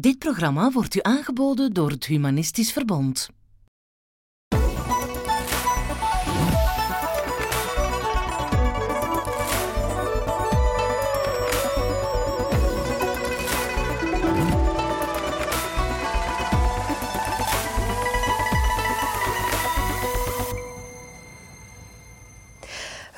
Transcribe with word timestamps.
Dit 0.00 0.18
programma 0.18 0.70
wordt 0.70 0.94
u 0.94 0.98
aangeboden 1.02 1.72
door 1.72 1.90
het 1.90 2.04
Humanistisch 2.04 2.72
Verbond. 2.72 3.28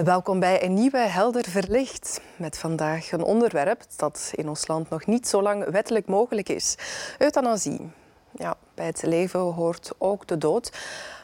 Welkom 0.04 0.40
bij 0.40 0.64
een 0.64 0.74
nieuwe 0.74 0.98
Helder 0.98 1.44
Verlicht. 1.48 2.20
Met 2.36 2.58
vandaag 2.58 3.12
een 3.12 3.22
onderwerp 3.22 3.82
dat 3.96 4.30
in 4.34 4.48
ons 4.48 4.66
land 4.66 4.90
nog 4.90 5.06
niet 5.06 5.28
zo 5.28 5.42
lang 5.42 5.64
wettelijk 5.70 6.06
mogelijk 6.06 6.48
is: 6.48 6.74
euthanasie. 7.18 7.90
Ja, 8.32 8.54
bij 8.74 8.86
het 8.86 9.02
leven 9.02 9.40
hoort 9.40 9.92
ook 9.98 10.26
de 10.26 10.38
dood. 10.38 10.72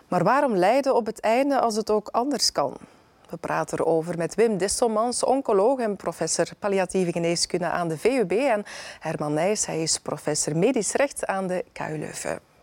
Maar 0.09 0.25
waarom 0.25 0.57
lijden 0.57 0.95
op 0.95 1.07
het 1.07 1.21
einde 1.21 1.61
als 1.61 1.77
het 1.77 1.91
ook 1.91 2.09
anders 2.09 2.53
kan? 2.53 2.77
We 3.29 3.37
praten 3.37 3.79
erover 3.81 4.17
met 4.17 4.35
Wim 4.35 4.57
Disselmans, 4.57 5.25
oncoloog 5.25 5.79
en 5.79 5.97
professor 5.97 6.47
palliatieve 6.59 7.13
geneeskunde 7.13 7.67
aan 7.67 7.89
de 7.89 7.99
VUB. 7.99 8.33
En 8.33 8.65
Herman 9.01 9.35
Nijs, 9.35 9.67
hij 9.67 9.83
is 9.83 9.99
professor 9.99 10.57
medisch 10.57 10.93
recht 10.93 11.27
aan 11.27 11.47
de 11.47 11.65
KU 11.73 11.99
Leuven. 11.99 12.56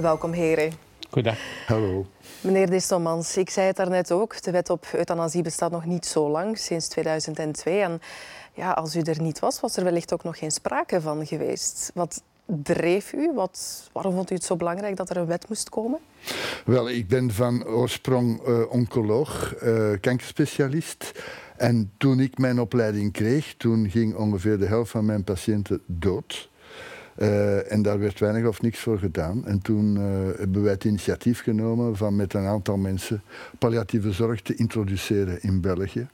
Welkom, 0.00 0.32
heren. 0.32 0.72
Goedendag. 1.10 1.40
Hallo. 1.66 2.06
Meneer 2.40 2.70
Distelmans, 2.70 3.36
ik 3.36 3.50
zei 3.50 3.66
het 3.66 3.76
daarnet 3.76 4.12
ook, 4.12 4.42
de 4.42 4.50
wet 4.50 4.70
op 4.70 4.86
euthanasie 4.92 5.42
bestaat 5.42 5.70
nog 5.70 5.84
niet 5.84 6.06
zo 6.06 6.30
lang, 6.30 6.58
sinds 6.58 6.88
2002. 6.88 7.80
En 7.80 8.00
ja, 8.54 8.70
als 8.70 8.96
u 8.96 9.00
er 9.00 9.20
niet 9.20 9.38
was, 9.38 9.60
was 9.60 9.76
er 9.76 9.84
wellicht 9.84 10.12
ook 10.12 10.24
nog 10.24 10.38
geen 10.38 10.50
sprake 10.50 11.00
van 11.00 11.26
geweest. 11.26 11.90
Wat 11.94 12.22
dreef 12.46 13.12
u? 13.12 13.32
Wat, 13.34 13.88
waarom 13.92 14.14
vond 14.14 14.30
u 14.30 14.34
het 14.34 14.44
zo 14.44 14.56
belangrijk 14.56 14.96
dat 14.96 15.10
er 15.10 15.16
een 15.16 15.26
wet 15.26 15.48
moest 15.48 15.68
komen? 15.68 15.98
Wel, 16.64 16.90
ik 16.90 17.08
ben 17.08 17.30
van 17.30 17.66
oorsprong 17.66 18.48
uh, 18.48 18.72
oncoloog, 18.72 19.54
uh, 19.62 19.90
kankerspecialist. 20.00 21.12
En 21.56 21.92
toen 21.96 22.20
ik 22.20 22.38
mijn 22.38 22.60
opleiding 22.60 23.12
kreeg, 23.12 23.54
toen 23.56 23.90
ging 23.90 24.14
ongeveer 24.14 24.58
de 24.58 24.66
helft 24.66 24.90
van 24.90 25.04
mijn 25.04 25.24
patiënten 25.24 25.82
dood. 25.86 26.49
Uh, 27.20 27.72
en 27.72 27.82
daar 27.82 27.98
werd 27.98 28.18
weinig 28.18 28.46
of 28.46 28.62
niks 28.62 28.78
voor 28.78 28.98
gedaan. 28.98 29.46
En 29.46 29.62
toen 29.62 29.96
uh, 29.96 30.02
hebben 30.38 30.62
wij 30.62 30.72
het 30.72 30.84
initiatief 30.84 31.42
genomen 31.42 31.96
van 31.96 32.16
met 32.16 32.34
een 32.34 32.46
aantal 32.46 32.76
mensen 32.76 33.22
palliatieve 33.58 34.12
zorg 34.12 34.42
te 34.42 34.54
introduceren 34.54 35.42
in 35.42 35.60
België. 35.60 36.08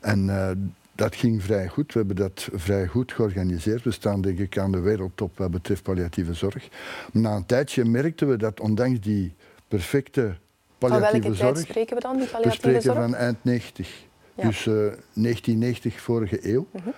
En 0.00 0.26
uh, 0.26 0.50
dat 0.94 1.14
ging 1.14 1.42
vrij 1.42 1.68
goed. 1.68 1.92
We 1.92 1.98
hebben 1.98 2.16
dat 2.16 2.48
vrij 2.52 2.86
goed 2.86 3.12
georganiseerd. 3.12 3.82
We 3.82 3.90
staan 3.90 4.20
denk 4.20 4.38
ik 4.38 4.58
aan 4.58 4.72
de 4.72 4.80
wereldtop 4.80 5.38
wat 5.38 5.50
betreft 5.50 5.82
palliatieve 5.82 6.34
zorg. 6.34 6.68
Maar 7.12 7.22
na 7.22 7.36
een 7.36 7.46
tijdje 7.46 7.84
merkten 7.84 8.28
we 8.28 8.36
dat 8.36 8.60
ondanks 8.60 9.00
die 9.00 9.34
perfecte 9.68 10.34
palliatieve 10.78 11.12
van 11.12 11.20
welke 11.20 11.36
zorg... 11.36 11.54
tijd 11.54 11.66
spreken 11.66 11.96
we 11.96 12.02
dan, 12.02 12.16
die 12.16 12.26
palliatieve 12.26 12.62
zorg? 12.62 12.74
We 12.74 12.80
spreken 12.80 12.82
zorg? 12.82 12.98
van 12.98 13.14
eind 13.14 13.36
90. 13.44 14.04
Ja. 14.34 14.46
Dus 14.46 14.64
1990 14.64 16.00
vorige 16.00 16.48
eeuw. 16.52 16.66
-huh. 16.72 16.94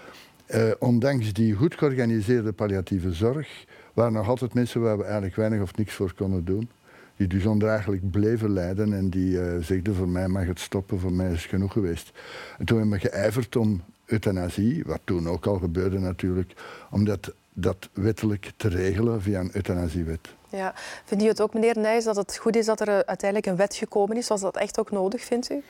Uh, 0.50 0.70
ondanks 0.78 1.33
die 1.33 1.55
goed 1.55 1.75
georganiseerde 1.75 2.53
palliatieve 2.53 3.12
zorg 3.12 3.64
waren 3.95 4.12
nog 4.12 4.28
altijd 4.28 4.55
mensen 4.55 4.81
waar 4.81 4.97
we 4.97 5.05
eigenlijk 5.05 5.37
weinig 5.37 5.61
of 5.61 5.77
niks 5.77 5.95
voor 5.95 6.14
konden 6.14 6.45
doen. 6.45 6.69
Die 7.17 7.27
dus 7.27 7.47
ondraaglijk 7.47 8.11
bleven 8.11 8.53
lijden 8.53 8.92
en 8.92 9.11
die 9.11 9.31
uh, 9.31 9.95
voor 9.95 10.09
mij 10.09 10.28
mag 10.28 10.47
het 10.47 10.61
stoppen, 10.61 11.00
voor 11.00 11.12
mij 11.12 11.33
is 11.33 11.42
het 11.42 11.50
genoeg 11.50 11.72
geweest. 11.72 12.12
En 12.59 12.65
toen 12.65 12.78
hebben 12.78 13.00
we 13.00 13.09
geijverd 13.09 13.56
om 13.56 13.83
euthanasie, 14.06 14.83
wat 14.87 15.00
toen 15.05 15.28
ook 15.28 15.47
al 15.47 15.59
gebeurde 15.59 15.98
natuurlijk, 15.98 16.53
om 16.91 17.05
dat, 17.55 17.88
wettelijk 17.92 18.50
te 18.56 18.69
regelen 18.69 19.22
via 19.22 19.41
een 19.41 19.50
euthanasiewet. 19.52 20.34
Ja. 20.48 20.72
Vindt 21.04 21.25
u 21.25 21.26
het 21.26 21.41
ook, 21.41 21.54
meneer 21.54 21.78
Nijs, 21.78 22.04
dat 22.04 22.16
het 22.16 22.37
goed 22.37 22.56
is 22.56 22.66
dat 22.66 22.81
er 22.81 22.88
uiteindelijk 22.88 23.47
een 23.47 23.56
wet 23.56 23.75
gekomen 23.75 24.16
is? 24.16 24.28
Was 24.28 24.41
dat 24.41 24.56
echt 24.56 24.78
ook 24.78 24.91
nodig, 24.91 25.22
vindt 25.22 25.50
u? 25.50 25.62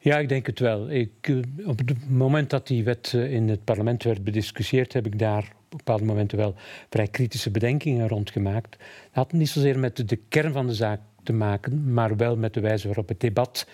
Ja, 0.00 0.18
ik 0.18 0.28
denk 0.28 0.46
het 0.46 0.58
wel. 0.58 0.90
Ik, 0.90 1.42
op 1.64 1.78
het 1.78 2.10
moment 2.10 2.50
dat 2.50 2.66
die 2.66 2.84
wet 2.84 3.12
in 3.12 3.48
het 3.48 3.64
parlement 3.64 4.02
werd 4.02 4.24
bediscussieerd, 4.24 4.92
heb 4.92 5.06
ik 5.06 5.18
daar 5.18 5.52
op 5.70 5.78
bepaalde 5.78 6.04
momenten 6.04 6.38
wel 6.38 6.54
vrij 6.90 7.08
kritische 7.08 7.50
bedenkingen 7.50 8.08
rond 8.08 8.30
gemaakt. 8.30 8.70
Dat 8.70 8.80
had 9.10 9.32
niet 9.32 9.48
zozeer 9.48 9.78
met 9.78 10.08
de 10.08 10.18
kern 10.28 10.52
van 10.52 10.66
de 10.66 10.74
zaak 10.74 11.00
te 11.22 11.32
maken, 11.32 11.92
maar 11.92 12.16
wel 12.16 12.36
met 12.36 12.54
de 12.54 12.60
wijze 12.60 12.86
waarop 12.86 13.08
het 13.08 13.20
debat, 13.20 13.66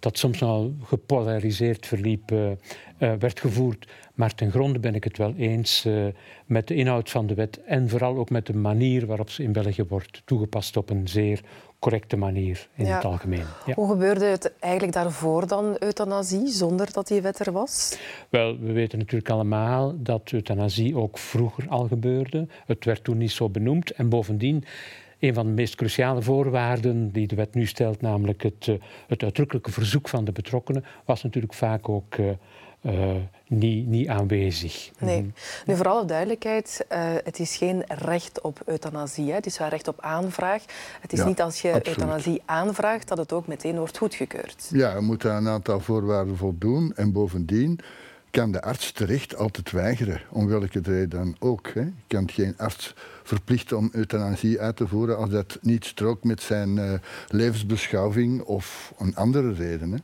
dat 0.00 0.18
soms 0.18 0.42
al 0.42 0.74
gepolariseerd 0.82 1.86
verliep, 1.86 2.30
uh, 2.30 2.50
uh, 2.98 3.12
werd 3.18 3.40
gevoerd. 3.40 3.88
Maar 4.16 4.34
ten 4.34 4.50
gronde 4.50 4.78
ben 4.78 4.94
ik 4.94 5.04
het 5.04 5.18
wel 5.18 5.34
eens 5.36 5.84
uh, 5.86 6.06
met 6.46 6.68
de 6.68 6.74
inhoud 6.74 7.10
van 7.10 7.26
de 7.26 7.34
wet 7.34 7.60
en 7.64 7.88
vooral 7.88 8.16
ook 8.16 8.30
met 8.30 8.46
de 8.46 8.54
manier 8.54 9.06
waarop 9.06 9.30
ze 9.30 9.42
in 9.42 9.52
België 9.52 9.84
wordt 9.88 10.22
toegepast 10.24 10.76
op 10.76 10.90
een 10.90 11.08
zeer 11.08 11.40
correcte 11.78 12.16
manier 12.16 12.68
in 12.74 12.84
Ja. 12.84 12.94
het 12.94 13.04
algemeen. 13.04 13.44
Ja. 13.66 13.74
Hoe 13.74 13.88
gebeurde 13.88 14.24
het 14.24 14.52
eigenlijk 14.58 14.94
daarvoor 14.94 15.46
dan, 15.46 15.76
euthanasie, 15.78 16.48
zonder 16.48 16.92
dat 16.92 17.06
die 17.08 17.20
wet 17.20 17.46
er 17.46 17.52
was? 17.52 17.98
Wel, 18.28 18.58
we 18.58 18.72
weten 18.72 18.98
natuurlijk 18.98 19.30
allemaal 19.30 19.94
dat 19.96 20.30
euthanasie 20.32 20.96
ook 20.96 21.18
vroeger 21.18 21.68
al 21.68 21.86
gebeurde. 21.86 22.46
Het 22.66 22.84
werd 22.84 23.04
toen 23.04 23.18
niet 23.18 23.30
zo 23.30 23.48
benoemd 23.48 23.90
en 23.90 24.08
bovendien 24.08 24.64
een 25.18 25.34
van 25.34 25.46
de 25.46 25.52
meest 25.52 25.74
cruciale 25.74 26.22
voorwaarden 26.22 27.10
die 27.12 27.26
de 27.26 27.34
wet 27.34 27.54
nu 27.54 27.66
stelt, 27.66 28.00
namelijk 28.00 28.42
het, 28.42 28.66
uh, 28.66 28.74
het 29.06 29.22
uitdrukkelijke 29.22 29.70
verzoek 29.70 30.08
van 30.08 30.24
de 30.24 30.32
betrokkenen, 30.32 30.84
was 31.04 31.22
natuurlijk 31.22 31.54
vaak 31.54 31.88
ook 31.88 32.16
uh, 32.16 32.30
uh, 32.86 33.14
niet, 33.48 33.86
niet 33.86 34.08
aanwezig. 34.08 34.90
Nee. 34.98 35.32
Nu, 35.66 35.76
voor 35.76 35.88
alle 35.88 36.04
duidelijkheid, 36.04 36.86
uh, 36.92 36.98
het 37.24 37.38
is 37.38 37.56
geen 37.56 37.84
recht 37.86 38.40
op 38.40 38.60
euthanasie. 38.66 39.28
Hè. 39.28 39.34
Het 39.34 39.46
is 39.46 39.58
wel 39.58 39.68
recht 39.68 39.88
op 39.88 40.00
aanvraag. 40.00 40.62
Het 41.00 41.12
is 41.12 41.18
Ja, 41.18 41.26
niet 41.26 41.40
als 41.40 41.60
je 41.62 41.72
absoluut. 41.72 41.98
euthanasie 41.98 42.42
aanvraagt 42.44 43.08
dat 43.08 43.18
het 43.18 43.32
ook 43.32 43.46
meteen 43.46 43.76
wordt 43.78 43.98
goedgekeurd. 43.98 44.68
Ja, 44.72 44.94
je 44.94 45.00
moet 45.00 45.24
aan 45.26 45.46
een 45.46 45.52
aantal 45.52 45.80
voorwaarden 45.80 46.36
voldoen. 46.36 46.92
En 46.96 47.12
bovendien 47.12 47.80
kan 48.30 48.52
de 48.52 48.62
arts 48.62 48.92
terecht 48.92 49.36
altijd 49.36 49.70
weigeren, 49.70 50.20
om 50.30 50.46
welke 50.46 50.80
reden 50.82 51.08
dan 51.08 51.36
ook. 51.38 51.70
Hè. 51.74 51.80
Je 51.80 51.92
kan 52.06 52.30
geen 52.30 52.54
arts 52.56 52.94
verplichten 53.22 53.76
om 53.76 53.88
euthanasie 53.92 54.60
uit 54.60 54.76
te 54.76 54.88
voeren 54.88 55.16
als 55.16 55.30
dat 55.30 55.58
niet 55.60 55.84
strookt 55.84 56.24
met 56.24 56.42
zijn 56.42 56.76
uh, 56.76 56.92
levensbeschouwing 57.28 58.42
of 58.42 58.94
een 58.98 59.16
andere 59.16 59.52
reden. 59.52 59.92
Hè. 59.92 59.98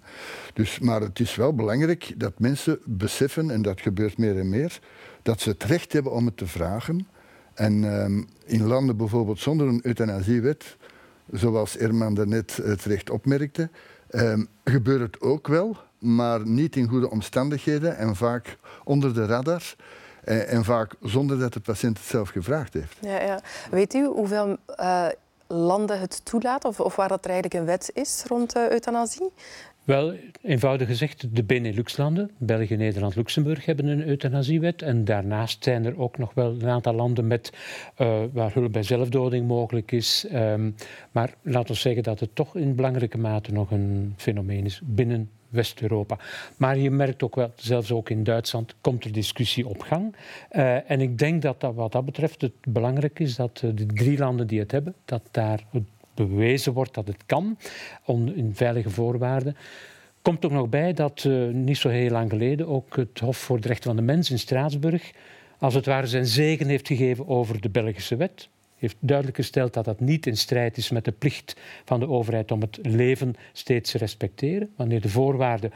Dus, 0.54 0.78
maar 0.78 1.00
het 1.00 1.20
is 1.20 1.34
wel 1.34 1.54
belangrijk 1.54 2.14
dat 2.16 2.38
mensen 2.38 2.78
beseffen, 2.84 3.50
en 3.50 3.62
dat 3.62 3.80
gebeurt 3.80 4.18
meer 4.18 4.38
en 4.38 4.48
meer, 4.48 4.80
dat 5.22 5.40
ze 5.40 5.48
het 5.48 5.64
recht 5.64 5.92
hebben 5.92 6.12
om 6.12 6.26
het 6.26 6.36
te 6.36 6.46
vragen. 6.46 7.06
En 7.54 7.84
um, 7.84 8.28
in 8.44 8.66
landen 8.66 8.96
bijvoorbeeld 8.96 9.38
zonder 9.38 9.66
een 9.66 9.80
euthanasiewet, 9.82 10.76
zoals 11.30 11.76
Erman 11.76 12.14
daarnet 12.14 12.56
het 12.56 12.84
recht 12.84 13.10
opmerkte, 13.10 13.70
um, 14.10 14.48
gebeurt 14.64 15.00
het 15.00 15.20
ook 15.20 15.48
wel, 15.48 15.76
maar 16.02 16.46
niet 16.46 16.76
in 16.76 16.88
goede 16.88 17.10
omstandigheden 17.10 17.96
en 17.96 18.16
vaak 18.16 18.58
onder 18.84 19.14
de 19.14 19.26
radar. 19.26 19.74
eh, 20.24 20.52
En 20.52 20.64
vaak 20.64 20.94
zonder 21.02 21.38
dat 21.38 21.52
de 21.52 21.60
patiënt 21.60 21.98
het 21.98 22.06
zelf 22.06 22.28
gevraagd 22.28 22.74
heeft. 22.74 22.96
Ja, 23.00 23.20
ja. 23.22 23.40
Weet 23.70 23.94
u 23.94 24.06
hoeveel 24.06 24.56
uh, 24.80 25.06
landen 25.46 26.00
het 26.00 26.24
toelaten 26.24 26.68
of, 26.68 26.80
of, 26.80 26.96
waar 26.96 27.08
dat 27.08 27.24
er 27.24 27.30
eigenlijk 27.30 27.60
een 27.60 27.66
wet 27.66 27.90
is 27.94 28.24
rond 28.28 28.56
uh, 28.56 28.70
euthanasie? 28.70 29.30
Wel, 29.84 30.14
eenvoudig 30.42 30.88
gezegd, 30.88 31.36
de 31.36 31.44
Benelux-landen, 31.44 32.30
België, 32.38 32.76
Nederland, 32.76 33.16
Luxemburg, 33.16 33.64
hebben 33.64 33.86
een 33.86 34.08
euthanasiewet. 34.08 34.82
En 34.82 35.04
daarnaast 35.04 35.64
zijn 35.64 35.84
er 35.84 35.98
ook 35.98 36.18
nog 36.18 36.34
wel 36.34 36.50
een 36.50 36.68
aantal 36.68 36.94
landen 36.94 37.26
met, 37.26 37.52
uh, 37.98 38.22
waar 38.32 38.52
hulp 38.52 38.72
bij 38.72 38.82
zelfdoding 38.82 39.46
mogelijk 39.46 39.92
is. 39.92 40.26
Um, 40.32 40.74
maar 41.12 41.34
laten 41.42 41.74
we 41.74 41.80
zeggen 41.80 42.02
dat 42.02 42.20
het 42.20 42.34
toch 42.34 42.56
in 42.56 42.74
belangrijke 42.74 43.18
mate 43.18 43.52
nog 43.52 43.70
een 43.70 44.14
fenomeen 44.16 44.64
is 44.64 44.80
binnen 44.84 45.30
West-Europa. 45.52 46.18
Maar 46.56 46.78
je 46.78 46.90
merkt 46.90 47.22
ook 47.22 47.34
wel, 47.34 47.52
zelfs 47.56 47.92
ook 47.92 48.10
in 48.10 48.24
Duitsland, 48.24 48.74
komt 48.80 49.04
er 49.04 49.12
discussie 49.12 49.68
op 49.68 49.80
gang. 49.80 50.14
Uh, 50.52 50.90
en 50.90 51.00
ik 51.00 51.18
denk 51.18 51.42
dat, 51.42 51.60
dat 51.60 51.74
wat 51.74 51.92
dat 51.92 52.04
betreft 52.04 52.40
het 52.40 52.52
belangrijk 52.68 53.18
is 53.18 53.36
dat 53.36 53.62
uh, 53.64 53.70
de 53.74 53.86
drie 53.86 54.18
landen 54.18 54.46
die 54.46 54.60
het 54.60 54.70
hebben, 54.70 54.94
dat 55.04 55.22
daar 55.30 55.64
bewezen 56.14 56.72
wordt 56.72 56.94
dat 56.94 57.06
het 57.06 57.26
kan, 57.26 57.58
on, 58.04 58.34
in 58.34 58.54
veilige 58.54 58.90
voorwaarden. 58.90 59.56
Komt 60.22 60.44
ook 60.44 60.52
nog 60.52 60.68
bij 60.68 60.92
dat 60.92 61.24
uh, 61.24 61.52
niet 61.52 61.76
zo 61.78 61.88
heel 61.88 62.10
lang 62.10 62.30
geleden 62.30 62.68
ook 62.68 62.96
het 62.96 63.18
Hof 63.18 63.36
voor 63.36 63.60
de 63.60 63.68
Rechten 63.68 63.86
van 63.86 63.96
de 63.96 64.02
Mens 64.02 64.30
in 64.30 64.38
Straatsburg 64.38 65.12
als 65.58 65.74
het 65.74 65.86
ware 65.86 66.06
zijn 66.06 66.26
zegen 66.26 66.66
heeft 66.66 66.86
gegeven 66.86 67.28
over 67.28 67.60
de 67.60 67.70
Belgische 67.70 68.16
wet 68.16 68.48
heeft 68.82 68.96
duidelijk 69.00 69.36
gesteld 69.36 69.74
dat 69.74 69.84
dat 69.84 70.00
niet 70.00 70.26
in 70.26 70.36
strijd 70.36 70.76
is 70.76 70.90
met 70.90 71.04
de 71.04 71.12
plicht 71.12 71.56
van 71.84 72.00
de 72.00 72.08
overheid 72.08 72.50
om 72.50 72.60
het 72.60 72.78
leven 72.82 73.34
steeds 73.52 73.90
te 73.90 73.98
respecteren. 73.98 74.72
Wanneer 74.76 75.00
de 75.00 75.08
voorwaarden 75.08 75.72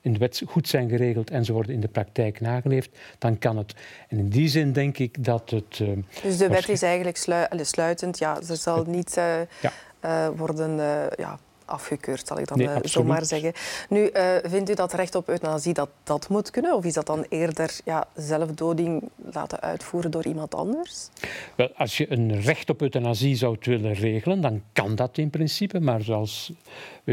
in 0.00 0.12
de 0.12 0.18
wet 0.18 0.42
goed 0.46 0.68
zijn 0.68 0.88
geregeld 0.88 1.30
en 1.30 1.44
ze 1.44 1.52
worden 1.52 1.74
in 1.74 1.80
de 1.80 1.88
praktijk 1.88 2.40
nageleefd, 2.40 2.98
dan 3.18 3.38
kan 3.38 3.56
het. 3.56 3.74
En 4.08 4.18
in 4.18 4.28
die 4.28 4.48
zin 4.48 4.72
denk 4.72 4.98
ik 4.98 5.24
dat 5.24 5.50
het. 5.50 5.78
Uh, 5.78 5.88
dus 6.22 6.36
de 6.36 6.48
wet 6.48 6.68
is 6.68 6.82
eigenlijk 6.82 7.16
slu 7.16 7.44
sluitend. 7.52 8.18
Ja, 8.18 8.36
er 8.48 8.56
zal 8.56 8.84
niet 8.84 9.16
uh, 9.18 9.34
ja. 9.60 9.72
uh, 10.04 10.38
worden 10.38 10.76
ja, 11.16 11.38
afgekeurd, 11.70 12.26
zal 12.26 12.38
ik 12.38 12.48
dan 12.48 12.58
Nee, 12.58 12.68
eh, 12.68 12.76
zomaar 12.82 13.24
zeggen. 13.24 13.52
Nu, 13.88 14.06
eh, 14.06 14.36
vindt 14.42 14.70
u 14.70 14.74
dat 14.74 14.92
recht 14.92 15.14
op 15.14 15.28
euthanasie 15.28 15.74
dat 15.74 15.88
dat 16.02 16.28
moet 16.28 16.50
kunnen? 16.50 16.74
Of 16.74 16.84
is 16.84 16.94
dat 16.94 17.06
dan 17.06 17.26
eerder 17.28 17.78
ja, 17.84 18.06
zelfdoding 18.14 19.08
laten 19.32 19.60
uitvoeren 19.60 20.10
door 20.10 20.26
iemand 20.26 20.54
anders? 20.54 21.08
Wel, 21.56 21.70
als 21.74 21.96
je 21.96 22.12
een 22.12 22.40
recht 22.40 22.70
op 22.70 22.80
euthanasie 22.80 23.36
zou 23.36 23.56
willen 23.60 23.92
regelen, 23.92 24.40
dan 24.40 24.62
kan 24.72 24.94
dat 24.94 25.18
in 25.18 25.30
principe. 25.30 25.80
Maar 25.80 26.02
zoals 26.02 26.52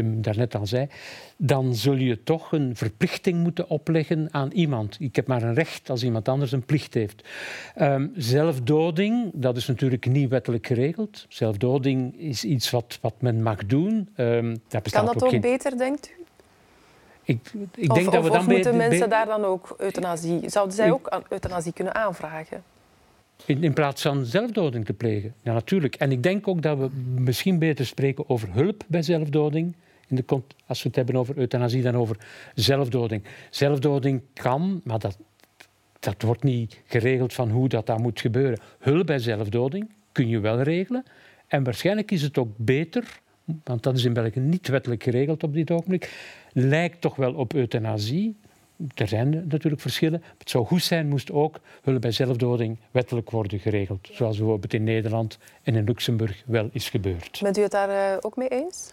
Wim 0.02 0.22
daarnet 0.22 0.54
al 0.54 0.66
zei, 0.66 0.86
dan 1.36 1.74
zul 1.74 1.94
je 1.94 2.22
toch 2.22 2.52
een 2.52 2.76
verplichting 2.76 3.42
moeten 3.42 3.68
opleggen 3.68 4.28
aan 4.30 4.50
iemand. 4.50 4.96
Ik 5.00 5.16
heb 5.16 5.26
maar 5.26 5.42
een 5.42 5.54
recht 5.54 5.90
als 5.90 6.02
iemand 6.02 6.28
anders 6.28 6.52
een 6.52 6.64
plicht 6.64 6.94
heeft. 6.94 7.28
Ehm, 7.74 8.06
zelfdoding, 8.14 9.30
dat 9.34 9.56
is 9.56 9.66
natuurlijk 9.66 10.06
niet 10.06 10.28
wettelijk 10.28 10.66
geregeld. 10.66 11.26
Zelfdoding 11.28 12.18
is 12.18 12.44
iets 12.44 12.70
wat, 12.70 12.98
wat 13.00 13.14
men 13.18 13.42
mag 13.42 13.66
doen. 13.66 14.08
Daar 14.14 14.82
bestaat 14.82 14.92
Kan 14.92 15.04
dat 15.04 15.16
ook 15.16 15.22
ook 15.22 15.30
geen... 15.30 15.40
beter, 15.40 15.78
denkt 15.78 16.10
u? 16.10 16.22
Ik, 17.22 17.40
ik 17.74 17.90
of 17.90 17.96
denk 17.96 18.12
dat 18.12 18.24
we 18.24 18.30
dan 18.30 18.38
of 18.38 18.46
moeten 18.46 18.76
mensen 18.76 19.10
daar 19.10 19.26
dan 19.26 19.44
ook 19.44 19.74
euthanasie... 19.78 20.48
Zouden 20.50 20.74
zij 20.74 20.90
ook 20.90 21.20
euthanasie 21.28 21.72
kunnen 21.72 21.94
aanvragen? 21.94 22.62
In, 23.46 23.62
in 23.62 23.72
plaats 23.72 24.02
van 24.02 24.24
zelfdoding 24.24 24.84
te 24.84 24.92
plegen. 24.92 25.34
Ja, 25.42 25.52
natuurlijk. 25.52 25.94
En 25.94 26.12
ik 26.12 26.22
denk 26.22 26.48
ook 26.48 26.62
dat 26.62 26.78
we 26.78 26.88
misschien 27.14 27.58
beter 27.58 27.86
spreken 27.86 28.28
over 28.28 28.48
hulp 28.52 28.84
bij 28.86 29.02
zelfdoding. 29.02 29.76
Als 30.66 30.82
we 30.82 30.88
het 30.88 30.96
hebben 30.96 31.16
over 31.16 31.38
euthanasie, 31.38 31.82
dan 31.82 31.96
over 31.96 32.16
zelfdoding. 32.54 33.24
Zelfdoding 33.50 34.22
kan, 34.34 34.80
maar 34.84 34.98
dat, 34.98 35.18
dat 36.00 36.22
wordt 36.22 36.42
niet 36.42 36.80
geregeld 36.86 37.32
van 37.32 37.50
hoe 37.50 37.68
dat, 37.68 37.86
dat 37.86 37.98
moet 37.98 38.20
gebeuren. 38.20 38.58
Hulp 38.78 39.06
bij 39.06 39.18
zelfdoding 39.18 39.90
kun 40.12 40.28
je 40.28 40.40
wel 40.40 40.60
regelen. 40.60 41.04
En 41.46 41.64
waarschijnlijk 41.64 42.10
is 42.10 42.22
het 42.22 42.38
ook 42.38 42.50
beter, 42.56 43.20
want 43.64 43.82
dat 43.82 43.96
is 43.96 44.04
in 44.04 44.12
België 44.12 44.40
niet 44.40 44.68
wettelijk 44.68 45.02
geregeld 45.02 45.42
op 45.42 45.54
dit 45.54 45.70
ogenblik, 45.70 46.12
lijkt 46.52 47.00
toch 47.00 47.16
wel 47.16 47.34
op 47.34 47.54
euthanasie. 47.54 48.36
Er 48.94 49.08
zijn 49.08 49.44
natuurlijk 49.48 49.82
verschillen. 49.82 50.22
Het 50.38 50.50
zou 50.50 50.66
goed 50.66 50.82
zijn 50.82 51.08
moest 51.08 51.32
ook 51.32 51.60
hulp 51.82 52.00
bij 52.00 52.10
zelfdoding 52.10 52.78
wettelijk 52.90 53.30
worden 53.30 53.58
geregeld. 53.58 54.08
Zoals 54.12 54.36
bijvoorbeeld 54.36 54.74
in 54.74 54.84
Nederland 54.84 55.38
en 55.62 55.74
in 55.74 55.84
Luxemburg 55.84 56.42
wel 56.46 56.68
is 56.72 56.88
gebeurd. 56.88 57.40
Bent 57.42 57.58
u 57.58 57.62
het 57.62 57.70
daar 57.70 58.12
eh, 58.12 58.16
ook 58.20 58.36
mee 58.36 58.48
eens? 58.48 58.92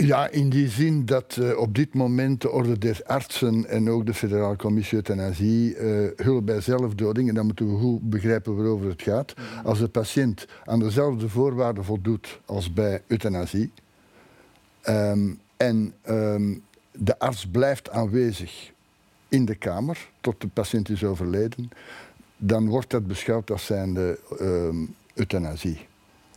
Ja, 0.00 0.28
in 0.28 0.48
die 0.48 0.68
zin 0.68 1.04
dat 1.04 1.36
eh, 1.36 1.58
op 1.58 1.74
dit 1.74 1.94
moment 1.94 2.40
de 2.40 2.50
Orde 2.50 2.78
der 2.78 3.00
Artsen 3.04 3.68
en 3.68 3.90
ook 3.90 4.06
de 4.06 4.14
Federale 4.14 4.56
Commissie 4.56 4.96
Euthanasie 4.96 5.76
eh, 5.76 6.10
hulp 6.16 6.46
bij 6.46 6.60
zelfdoding, 6.60 7.28
en 7.28 7.34
dan 7.34 7.46
moeten 7.46 7.72
we 7.72 7.78
goed 7.80 8.10
begrijpen 8.10 8.56
waarover 8.56 8.88
het 8.88 9.02
gaat, 9.02 9.34
als 9.64 9.78
de 9.78 9.88
patiënt 9.88 10.46
aan 10.64 10.78
dezelfde 10.78 11.28
voorwaarden 11.28 11.84
voldoet 11.84 12.40
als 12.44 12.72
bij 12.72 13.02
euthanasie 13.06 13.72
ehm, 14.80 15.34
en 15.56 15.94
ehm, 16.02 16.54
de 16.92 17.18
arts 17.18 17.46
blijft 17.46 17.90
aanwezig 17.90 18.72
in 19.28 19.44
de 19.44 19.54
kamer 19.54 20.10
tot 20.20 20.40
de 20.40 20.48
patiënt 20.48 20.88
is 20.88 21.04
overleden, 21.04 21.70
dan 22.36 22.68
wordt 22.68 22.90
dat 22.90 23.06
beschouwd 23.06 23.50
als 23.50 23.66
zijnde 23.66 24.18
ehm 24.38 24.84
euthanasie. 25.14 25.88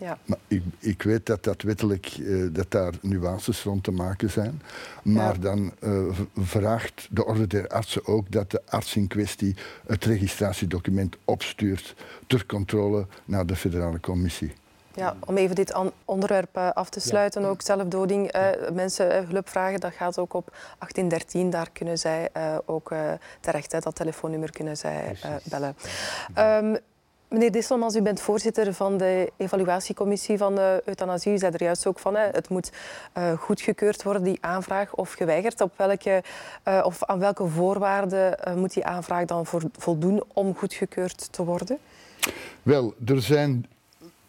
Ja. 0.04 0.18
Maar 0.26 0.38
ik, 0.48 0.64
ik 0.80 1.02
weet 1.04 1.26
dat, 1.26 1.44
dat 1.44 1.62
wettelijk 1.62 2.06
eh, 2.06 2.44
dat 2.52 2.72
daar 2.72 2.94
nuances 3.02 3.64
rond 3.64 3.84
te 3.84 3.92
maken 3.92 4.30
zijn. 4.30 4.62
Maar 5.04 5.34
Ja. 5.34 5.40
dan 5.40 5.72
eh, 5.80 5.92
vraagt 6.38 7.08
de 7.12 7.26
Orde 7.26 7.48
der 7.48 7.68
Artsen 7.68 8.06
ook 8.08 8.32
dat 8.32 8.52
de 8.52 8.62
arts 8.70 8.96
in 8.96 9.08
kwestie 9.08 9.56
het 9.88 10.06
registratiedocument 10.06 11.16
opstuurt 11.26 11.96
ter 12.28 12.46
controle 12.46 13.06
naar 13.26 13.46
de 13.46 13.56
Federale 13.56 14.00
Commissie. 14.00 14.54
Ja, 14.96 15.16
om 15.26 15.38
even 15.38 15.56
dit 15.56 15.74
onderwerp 16.06 16.50
eh, 16.56 16.70
af 16.72 16.90
te 16.90 17.00
sluiten, 17.00 17.46
ook 17.46 17.62
zelfdoding. 17.62 18.28
eh, 18.32 18.72
mensen 18.74 19.12
eh, 19.12 19.30
hulp 19.30 19.50
vragen, 19.50 19.80
dat 19.80 19.94
gaat 19.94 20.18
ook 20.20 20.34
op 20.34 20.46
1813. 20.80 21.50
Daar 21.50 21.70
kunnen 21.74 21.98
zij 21.98 22.30
eh, 22.34 22.58
ook 22.66 22.92
eh, 22.92 23.12
terecht. 23.40 23.72
Hè, 23.72 23.80
dat 23.80 23.96
telefoonnummer 23.96 24.52
kunnen 24.52 24.78
zij 24.78 25.16
eh, 25.22 25.32
bellen. 25.44 25.76
Ehm, 26.34 26.76
meneer 27.34 27.52
Disselmans, 27.52 27.96
u 27.96 28.02
bent 28.02 28.22
voorzitter 28.22 28.74
van 28.74 28.98
de 28.98 29.32
evaluatiecommissie 29.38 30.38
van 30.38 30.56
de 30.56 30.82
euthanasie. 30.86 31.34
U 31.34 31.38
zei 31.38 31.52
er 31.52 31.64
juist 31.64 31.86
ook 31.88 32.00
van, 32.00 32.16
hè, 32.16 32.28
het 32.32 32.50
moet 32.50 32.72
eh, 33.14 33.32
goedgekeurd 33.32 34.04
worden, 34.04 34.24
die 34.24 34.38
aanvraag, 34.42 34.96
of 34.96 35.14
geweigerd. 35.14 35.62
Op 35.62 35.74
welke, 35.76 36.24
eh, 36.64 36.82
of 36.84 37.04
aan 37.04 37.20
welke 37.20 37.48
voorwaarden 37.48 38.40
eh, 38.40 38.56
moet 38.56 38.74
die 38.74 38.86
aanvraag 38.86 39.26
dan 39.26 39.46
voldoen 39.78 40.24
om 40.34 40.56
goedgekeurd 40.56 41.34
te 41.34 41.44
worden? 41.44 41.78
Wel, 42.64 42.94
er 43.06 43.22
zijn, 43.22 43.66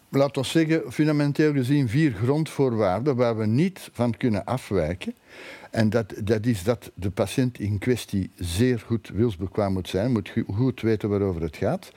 laten 0.09 0.41
we 0.41 0.47
zeggen, 0.47 0.91
fundamenteel 0.91 1.53
gezien 1.53 1.89
vier 1.89 2.13
grondvoorwaarden 2.13 3.15
waar 3.15 3.37
we 3.37 3.45
niet 3.45 3.89
van 3.93 4.17
kunnen 4.17 4.45
afwijken. 4.45 5.13
En 5.71 5.89
dat, 5.89 6.13
dat 6.23 6.45
is 6.45 6.63
dat 6.63 6.91
de 6.93 7.09
patiënt 7.09 7.59
in 7.59 7.77
kwestie 7.77 8.31
zeer 8.35 8.83
goed 8.85 9.09
wilsbekwaam 9.13 9.73
moet 9.73 9.89
zijn, 9.89 10.11
moet 10.11 10.29
go- 10.29 10.53
goed 10.53 10.81
weten 10.81 11.09
waarover 11.09 11.41
het 11.41 11.57
gaat. 11.57 11.91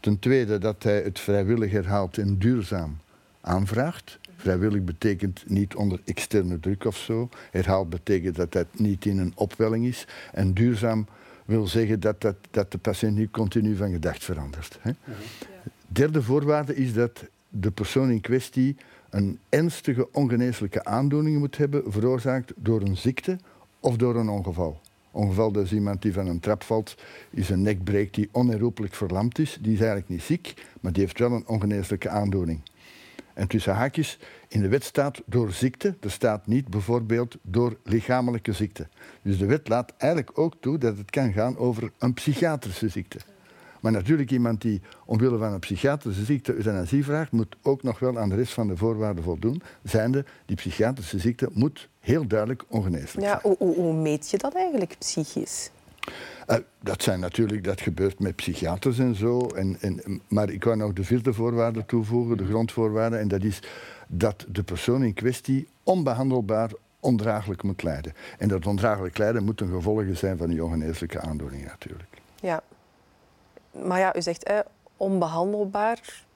Ten 0.00 0.18
tweede 0.18 0.58
dat 0.58 0.82
hij 0.82 1.02
het 1.02 1.20
vrijwillig 1.20 1.70
herhaald 1.70 2.18
en 2.18 2.38
duurzaam 2.38 2.98
aanvraagt. 3.40 4.18
Vrijwillig 4.36 4.82
betekent 4.82 5.44
niet 5.46 5.74
onder 5.74 6.00
externe 6.04 6.60
druk 6.60 6.84
of 6.84 6.96
zo. 6.96 7.28
Herhaald 7.50 7.90
betekent 7.90 8.36
dat 8.36 8.52
dat 8.52 8.66
niet 8.72 9.04
in 9.04 9.18
een 9.18 9.32
opwelling 9.34 9.86
is. 9.86 10.06
En 10.32 10.54
duurzaam 10.54 11.06
wil 11.44 11.66
zeggen 11.66 12.00
dat, 12.00 12.20
dat, 12.20 12.36
dat 12.50 12.72
de 12.72 12.78
patiënt 12.78 13.16
niet 13.16 13.30
continu 13.30 13.76
van 13.76 13.90
gedacht 13.90 14.24
verandert. 14.24 14.78
Hè. 14.80 14.92
Derde 15.86 16.22
voorwaarde 16.22 16.74
is 16.74 16.92
dat 16.94 17.24
de 17.48 17.70
persoon 17.70 18.10
in 18.10 18.20
kwestie 18.20 18.76
een 19.10 19.38
ernstige 19.48 20.12
ongeneeslijke 20.12 20.84
aandoening 20.84 21.38
moet 21.38 21.56
hebben 21.56 21.92
veroorzaakt 21.92 22.52
door 22.56 22.80
een 22.80 22.96
ziekte 22.96 23.38
of 23.80 23.96
door 23.96 24.16
een 24.16 24.28
ongeval. 24.28 24.80
Ongeval 25.18 25.58
is 25.58 25.72
iemand 25.72 26.02
die 26.02 26.12
van 26.12 26.26
een 26.26 26.40
trap 26.40 26.62
valt, 26.62 26.94
is 27.30 27.48
een 27.48 27.62
nek 27.62 27.84
breekt, 27.84 28.14
die 28.14 28.28
onherroepelijk 28.32 28.94
verlamd 28.94 29.38
is. 29.38 29.58
Die 29.60 29.72
is 29.72 29.78
eigenlijk 29.78 30.08
niet 30.08 30.22
ziek, 30.22 30.54
maar 30.80 30.92
die 30.92 31.02
heeft 31.02 31.18
wel 31.18 31.32
een 31.32 31.46
ongeneeslijke 31.46 32.08
aandoening. 32.08 32.60
En 33.34 33.48
tussen 33.48 33.74
haakjes, 33.74 34.18
in 34.48 34.60
de 34.60 34.68
wet 34.68 34.84
staat 34.84 35.22
door 35.26 35.52
ziekte, 35.52 35.96
er 36.00 36.10
staat 36.10 36.46
niet 36.46 36.68
bijvoorbeeld 36.68 37.36
door 37.42 37.76
lichamelijke 37.84 38.52
ziekte. 38.52 38.88
Dus 39.22 39.38
de 39.38 39.46
wet 39.46 39.68
laat 39.68 39.94
eigenlijk 39.96 40.38
ook 40.38 40.54
toe 40.60 40.78
dat 40.78 40.96
het 40.96 41.10
kan 41.10 41.32
gaan 41.32 41.56
over 41.56 41.90
een 41.98 42.14
psychiatrische 42.14 42.88
ziekte. 42.88 43.18
Maar 43.80 43.92
natuurlijk, 43.92 44.30
iemand 44.30 44.60
die 44.60 44.80
omwille 45.04 45.38
van 45.38 45.52
een 45.52 45.58
psychiatrische 45.58 46.24
ziekte 46.24 46.54
euthanasie 46.54 47.04
vraagt, 47.04 47.32
moet 47.32 47.56
ook 47.62 47.82
nog 47.82 47.98
wel 47.98 48.18
aan 48.18 48.28
de 48.28 48.34
rest 48.34 48.52
van 48.52 48.68
de 48.68 48.76
voorwaarden 48.76 49.24
voldoen. 49.24 49.62
Zijnde, 49.82 50.24
die 50.46 50.56
psychiatrische 50.56 51.18
ziekte 51.18 51.48
moet 51.52 51.88
heel 52.08 52.26
duidelijk 52.26 52.64
ongeneeslijk 52.68 53.26
Ja, 53.26 53.40
zijn. 53.42 53.56
hoe, 53.58 53.92
meet 53.92 54.30
je 54.30 54.38
dat 54.38 54.54
eigenlijk 54.54 54.96
psychisch? 54.98 55.70
Eh, 56.46 56.56
dat 56.82 57.02
zijn 57.02 57.20
natuurlijk, 57.20 57.64
dat 57.64 57.80
gebeurt 57.80 58.18
met 58.18 58.36
psychiaters 58.36 58.98
en 58.98 59.14
zo. 59.14 59.46
En, 59.46 59.76
en, 59.80 60.22
maar 60.28 60.50
ik 60.50 60.64
wou 60.64 60.76
nog 60.76 60.92
de 60.92 61.04
vierde 61.04 61.32
voorwaarde 61.32 61.86
toevoegen, 61.86 62.36
de 62.36 62.44
grondvoorwaarde. 62.46 63.16
En 63.16 63.28
dat 63.28 63.42
is 63.42 63.62
dat 64.06 64.46
de 64.48 64.62
persoon 64.62 65.02
in 65.02 65.14
kwestie 65.14 65.68
onbehandelbaar 65.82 66.70
ondraaglijk 67.00 67.62
moet 67.62 67.82
lijden. 67.82 68.12
En 68.38 68.48
dat 68.48 68.66
ondraaglijk 68.66 69.18
lijden 69.18 69.44
moet 69.44 69.60
een 69.60 69.72
gevolg 69.72 70.04
zijn 70.12 70.36
van 70.36 70.48
die 70.48 70.64
ongeneeslijke 70.64 71.20
aandoening 71.20 71.64
natuurlijk. 71.64 72.20
Ja. 72.40 72.62
Maar 73.84 73.98
ja, 73.98 74.16
u 74.16 74.22
zegt 74.22 74.44
eh, 74.44 74.58
onbehandelbaar. 74.96 76.26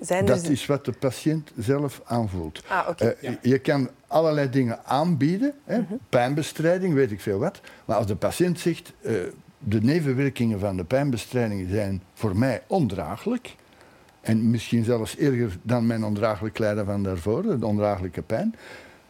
Zijn 0.00 0.24
Dat 0.24 0.44
er... 0.44 0.50
is 0.50 0.66
wat 0.66 0.84
de 0.84 0.92
patiënt 0.92 1.52
zelf 1.56 2.00
aanvoelt. 2.04 2.62
Ah. 2.68 2.88
Eh, 2.96 3.32
Je 3.42 3.58
kan 3.58 3.88
allerlei 4.06 4.50
dingen 4.50 4.84
aanbieden, 4.84 5.54
hè, 5.64 5.80
pijnbestrijding, 6.08 6.94
weet 6.94 7.10
ik 7.10 7.20
veel 7.20 7.38
wat. 7.38 7.60
Maar 7.84 7.96
als 7.96 8.06
de 8.06 8.16
patiënt 8.16 8.60
zegt, 8.60 8.92
eh, 9.00 9.12
de 9.58 9.80
nevenwerkingen 9.82 10.60
van 10.60 10.76
de 10.76 10.84
pijnbestrijding 10.84 11.68
zijn 11.70 12.02
voor 12.14 12.36
mij 12.36 12.62
ondraaglijk, 12.66 13.54
en 14.20 14.50
misschien 14.50 14.84
zelfs 14.84 15.16
erger 15.16 15.56
dan 15.62 15.86
mijn 15.86 16.04
ondraaglijk 16.04 16.58
lijden 16.58 16.84
van 16.86 17.02
daarvoor, 17.02 17.58
de 17.58 17.66
ondraaglijke 17.66 18.22
pijn, 18.22 18.54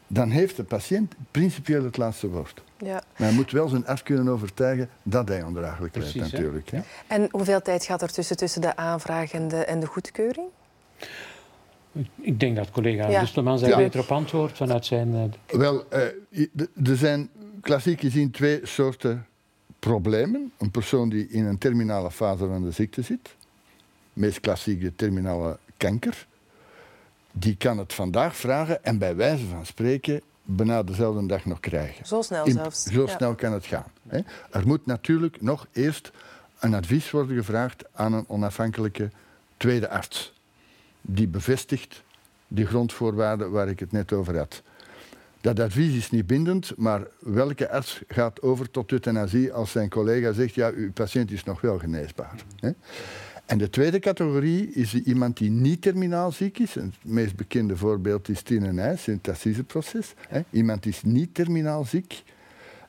dan 0.07 0.31
heeft 0.31 0.57
de 0.57 0.65
patiënt 0.65 1.15
principieel 1.31 1.85
het 1.85 1.97
laatste 1.97 2.29
woord. 2.29 2.63
ja. 2.79 2.93
Maar 3.17 3.29
hij 3.29 3.33
moet 3.33 3.51
wel 3.51 3.69
zijn 3.69 3.87
arts 3.87 4.03
kunnen 4.03 4.29
overtuigen 4.29 4.89
dat 5.03 5.29
hij 5.29 5.43
ondraaglijk 5.43 5.97
lijdt 5.97 6.15
natuurlijk. 6.15 6.71
Hè. 6.71 6.81
En 7.07 7.29
hoeveel 7.31 7.63
tijd 7.63 7.85
gaat 7.85 8.03
er 8.03 8.13
tussen, 8.13 8.37
tussen 8.37 8.61
de 8.61 8.77
aanvraag 8.77 9.33
en 9.33 9.49
de, 9.49 9.57
en 9.65 9.81
de 9.81 9.87
goedkeuring? 9.87 10.47
Ik 12.21 12.41
denk 12.41 12.57
dat 12.57 12.71
collega 12.71 13.09
Ja. 13.09 13.21
Distelmans 13.21 13.61
daar 13.61 13.71
Ja. 13.71 13.77
beter 13.77 14.01
op 14.01 14.13
antwoordt 14.13 14.57
vanuit 14.57 14.87
zijn... 14.87 15.15
eh, 15.49 15.59
Wel, 15.59 15.85
eh, 15.91 16.01
de- 16.53 16.69
er 16.85 16.97
zijn 16.97 17.31
klassiek 17.61 18.01
gezien 18.01 18.31
twee 18.31 18.61
soorten 18.63 19.27
problemen. 19.79 20.53
Een 20.59 20.71
persoon 20.71 21.09
die 21.09 21.29
in 21.29 21.45
een 21.45 21.59
terminale 21.59 22.11
fase 22.11 22.47
van 22.47 22.63
de 22.65 22.71
ziekte 22.71 23.03
zit, 23.03 23.35
meest 24.13 24.41
klassieke 24.41 24.95
terminale 24.97 25.59
kanker, 25.77 26.27
die 27.33 27.57
kan 27.57 27.79
het 27.79 27.93
vandaag 27.93 28.37
vragen 28.37 28.85
en 28.85 28.99
bij 28.99 29.17
wijze 29.17 29.47
van 29.47 29.67
spreken 29.67 30.21
bijna 30.43 30.83
dezelfde 30.83 31.27
dag 31.27 31.45
nog 31.45 31.61
krijgen. 31.61 32.07
Zo 32.07 32.23
snel 32.23 32.45
In- 32.47 32.53
zelfs. 32.53 32.83
Zo 32.83 33.03
Ja. 33.07 33.17
snel 33.17 33.35
kan 33.35 33.53
het 33.53 33.67
gaan. 33.67 33.93
Hè. 34.09 34.19
Er 34.51 34.67
moet 34.67 34.87
natuurlijk 34.87 35.41
nog 35.43 35.67
eerst 35.73 36.11
een 36.61 36.75
advies 36.75 37.11
worden 37.11 37.37
gevraagd 37.37 37.85
aan 37.93 38.13
een 38.13 38.25
onafhankelijke 38.29 39.11
tweede 39.57 39.89
arts. 39.89 40.33
Die 41.11 41.29
bevestigt 41.29 42.03
die 42.49 42.67
grondvoorwaarden 42.67 43.51
waar 43.51 43.69
ik 43.69 43.81
het 43.81 43.93
net 43.93 44.13
over 44.13 44.37
had. 44.37 44.63
Dat 45.41 45.61
advies 45.61 45.97
is 45.97 46.11
niet 46.11 46.27
bindend, 46.27 46.73
maar 46.77 47.07
welke 47.19 47.71
arts 47.71 48.03
gaat 48.09 48.43
over 48.43 48.71
tot 48.71 48.93
euthanasie 48.93 49.53
als 49.53 49.71
zijn 49.71 49.89
collega 49.89 50.33
zegt, 50.33 50.55
ja, 50.55 50.71
uw 50.75 50.93
patiënt 50.93 51.31
is 51.31 51.45
nog 51.45 51.61
wel 51.61 51.79
geneesbaar. 51.79 52.35
Hè? 52.57 52.71
En 53.47 53.59
de 53.59 53.71
tweede 53.71 53.99
categorie 53.99 54.73
is 54.73 54.95
iemand 54.95 55.37
die 55.37 55.51
niet 55.51 55.83
terminaal 55.83 56.33
ziek 56.33 56.59
is. 56.59 56.75
Het 56.75 56.95
meest 57.03 57.37
bekende 57.37 57.77
voorbeeld 57.77 58.29
is 58.29 58.43
Tine 58.43 58.73
Nijs 58.73 59.09
in 59.09 59.15
het 59.15 59.29
assiseproces. 59.29 60.15
Iemand 60.51 60.87
is 60.87 61.03
niet 61.03 61.35
terminaal 61.35 61.85
ziek. 61.85 62.23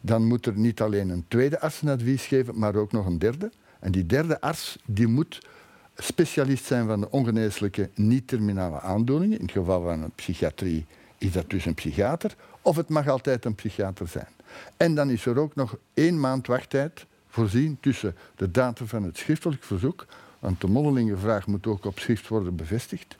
Dan 0.01 0.25
moet 0.25 0.45
er 0.45 0.57
niet 0.57 0.81
alleen 0.81 1.09
een 1.09 1.25
tweede 1.27 1.59
arts 1.59 1.81
een 1.81 1.89
advies 1.89 2.25
geven, 2.25 2.59
maar 2.59 2.75
ook 2.75 2.91
nog 2.91 3.05
een 3.05 3.19
derde. 3.19 3.51
En 3.79 3.91
die 3.91 4.05
derde 4.05 4.41
arts 4.41 4.77
die 4.85 5.07
moet 5.07 5.39
specialist 6.01 6.65
zijn 6.65 6.87
van 6.87 6.99
de 6.99 7.11
ongeneeslijke 7.11 7.89
niet-terminale 7.95 8.79
aandoeningen. 8.79 9.37
In 9.39 9.45
het 9.45 9.51
geval 9.51 9.81
van 9.81 10.01
een 10.01 10.11
psychiatrie 10.11 10.85
is 11.17 11.31
dat 11.31 11.49
dus 11.49 11.65
een 11.65 11.73
psychiater. 11.73 12.35
Of 12.61 12.75
het 12.75 12.89
mag 12.89 13.07
altijd 13.07 13.45
een 13.45 13.55
psychiater 13.55 14.07
zijn. 14.07 14.27
En 14.77 14.95
dan 14.95 15.09
is 15.09 15.25
er 15.25 15.39
ook 15.39 15.55
nog 15.55 15.77
één 15.93 16.19
maand 16.19 16.47
wachttijd 16.47 17.05
voorzien 17.27 17.77
tussen 17.79 18.15
de 18.35 18.51
datum 18.51 18.87
van 18.87 19.03
het 19.03 19.17
schriftelijk 19.17 19.63
verzoek, 19.63 20.05
want 20.39 20.61
de 20.61 20.67
mondelinge 20.67 21.17
vraag 21.17 21.47
moet 21.47 21.67
ook 21.67 21.85
op 21.85 21.99
schrift 21.99 22.27
worden 22.27 22.55
bevestigd, 22.55 23.17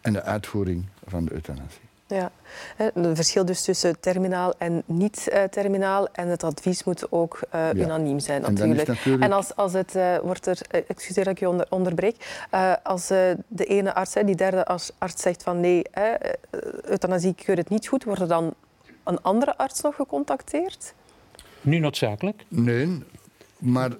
en 0.00 0.12
de 0.12 0.22
uitvoering 0.22 0.86
van 1.06 1.24
de 1.24 1.32
euthanasie. 1.32 1.87
Ja, 2.08 2.30
een 2.94 3.16
verschil 3.16 3.44
dus 3.44 3.62
tussen 3.62 4.00
terminaal 4.00 4.54
en 4.58 4.82
niet-terminaal. 4.86 6.08
En 6.12 6.28
het 6.28 6.44
advies 6.44 6.84
moet 6.84 7.12
ook 7.12 7.40
uh, 7.54 7.68
unaniem 7.74 8.18
zijn, 8.18 8.42
natuurlijk. 8.42 8.88
En, 8.88 9.22
en 9.22 9.32
als, 9.32 9.56
als 9.56 9.72
het 9.72 9.94
uh, 9.96 10.18
wordt 10.18 10.46
er, 10.46 10.58
uh, 10.74 10.80
excuseer 10.88 11.24
dat 11.24 11.32
ik 11.32 11.38
je 11.38 11.48
onder, 11.48 11.66
onderbreek, 11.70 12.46
als 12.82 13.06
de 13.06 13.64
ene 13.64 13.94
arts, 13.94 14.12
die 14.12 14.36
derde 14.36 14.66
arts 14.66 14.92
zegt 15.14 15.42
van 15.42 15.60
nee, 15.60 15.82
euthanasie 16.82 17.34
keurt 17.34 17.58
het 17.58 17.68
niet 17.68 17.86
goed, 17.86 18.04
wordt 18.04 18.20
er 18.20 18.28
dan 18.28 18.54
een 19.04 19.22
andere 19.22 19.56
arts 19.56 19.80
nog 19.80 19.94
gecontacteerd? 19.94 20.94
Nu 21.60 21.78
noodzakelijk? 21.78 22.44
Nee, 22.48 23.02
maar 23.58 23.90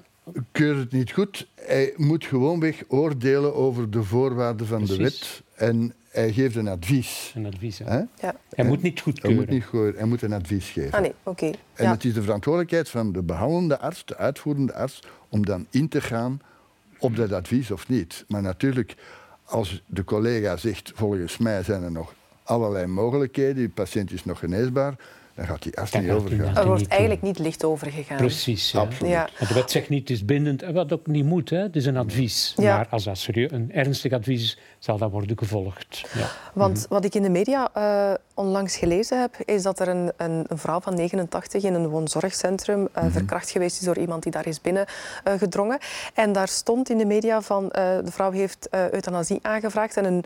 keur 0.52 0.76
het 0.76 0.92
niet 0.92 1.12
goed. 1.12 1.48
Hij 1.54 1.92
moet 1.96 2.24
gewoonweg 2.24 2.82
oordelen 2.88 3.54
over 3.54 3.90
de 3.90 4.02
voorwaarden 4.02 4.66
van 4.66 4.84
de 4.84 4.96
wet. 4.96 5.42
En 5.58 5.94
hij 6.08 6.32
geeft 6.32 6.56
een 6.56 6.68
advies. 6.68 7.32
Een 7.36 7.46
advies, 7.46 7.78
hè? 7.78 7.98
Ja. 7.98 8.36
Hij 8.48 8.64
moet 8.64 8.82
niet 8.82 9.00
goedkeuren. 9.00 9.46
Hij 9.46 9.56
moet, 9.56 9.72
niet 9.82 9.94
hij 9.96 10.06
moet 10.06 10.22
een 10.22 10.32
advies 10.32 10.68
geven. 10.68 10.92
Ah 10.92 11.00
nee, 11.00 11.14
oké. 11.22 11.50
En 11.74 11.90
het 11.90 12.04
is 12.04 12.14
de 12.14 12.22
verantwoordelijkheid 12.22 12.88
van 12.88 13.12
de 13.12 13.22
behandelende 13.22 13.78
arts, 13.78 14.04
de 14.04 14.16
uitvoerende 14.16 14.74
arts, 14.74 15.02
om 15.28 15.46
dan 15.46 15.66
in 15.70 15.88
te 15.88 16.00
gaan 16.00 16.40
op 16.98 17.16
dat 17.16 17.32
advies 17.32 17.70
of 17.70 17.88
niet. 17.88 18.24
Maar 18.28 18.42
natuurlijk, 18.42 18.94
als 19.44 19.82
de 19.86 20.04
collega 20.04 20.56
zegt, 20.56 20.92
volgens 20.94 21.38
mij 21.38 21.62
zijn 21.62 21.82
er 21.82 21.92
nog 21.92 22.14
allerlei 22.42 22.86
mogelijkheden, 22.86 23.54
die 23.54 23.68
patiënt 23.68 24.12
is 24.12 24.24
nog 24.24 24.38
geneesbaar, 24.38 24.94
dan 25.38 25.46
gaat 25.46 25.62
die 25.62 25.78
arts 25.78 25.92
niet 25.92 26.10
overgaan. 26.10 26.56
Er 26.56 26.66
wordt 26.66 26.86
eigenlijk 26.86 27.22
niet 27.22 27.38
licht 27.38 27.64
overgegaan. 27.64 28.16
Precies. 28.16 28.70
Ja. 28.70 28.80
Absoluut. 28.80 29.12
Ja. 29.12 29.28
Want 29.38 29.48
de 29.48 29.54
wet 29.54 29.70
zegt 29.70 29.88
niet, 29.88 30.00
het 30.00 30.10
is 30.10 30.24
bindend, 30.24 30.62
wat 30.62 30.92
ook 30.92 31.06
niet 31.06 31.24
moet. 31.24 31.50
Hè. 31.50 31.58
Het 31.58 31.76
is 31.76 31.86
een 31.86 31.96
advies. 31.96 32.54
Ja. 32.56 32.76
Maar 32.76 32.86
als 32.90 33.04
dat 33.04 33.18
serieus 33.18 33.50
een 33.50 33.72
ernstig 33.72 34.12
advies 34.12 34.42
is, 34.42 34.58
zal 34.78 34.98
dat 34.98 35.10
worden 35.10 35.38
gevolgd. 35.38 36.04
Ja. 36.14 36.26
Want 36.54 36.78
mhm. 36.78 36.88
wat 36.88 37.04
ik 37.04 37.14
in 37.14 37.22
de 37.22 37.30
media 37.30 37.70
uh, 37.76 38.14
onlangs 38.34 38.76
gelezen 38.76 39.20
heb, 39.20 39.36
is 39.44 39.62
dat 39.62 39.80
er 39.80 39.88
een, 39.88 40.12
een, 40.16 40.44
een, 40.48 40.58
vrouw 40.58 40.80
van 40.80 40.94
89 40.94 41.62
in 41.62 41.74
een 41.74 41.88
woonzorgcentrum 41.88 42.80
uh, 42.80 42.86
mm-hmm. 42.94 43.10
verkracht 43.10 43.50
geweest 43.50 43.80
is 43.80 43.86
door 43.86 43.98
iemand 43.98 44.22
die 44.22 44.32
daar 44.32 44.46
is 44.46 44.60
binnengedrongen. 44.60 45.78
Uh, 45.80 46.24
en 46.24 46.32
daar 46.32 46.48
stond 46.48 46.90
in 46.90 46.98
de 46.98 47.06
media 47.06 47.42
van, 47.42 47.68
de 47.68 48.10
vrouw 48.10 48.30
heeft 48.30 48.68
euthanasie 48.70 49.38
aangevraagd 49.42 49.96
en 49.96 50.04
een 50.04 50.24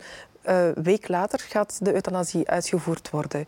week 0.83 1.07
later 1.07 1.39
gaat 1.39 1.85
de 1.85 1.93
euthanasie 1.93 2.49
uitgevoerd 2.49 3.09
worden. 3.09 3.47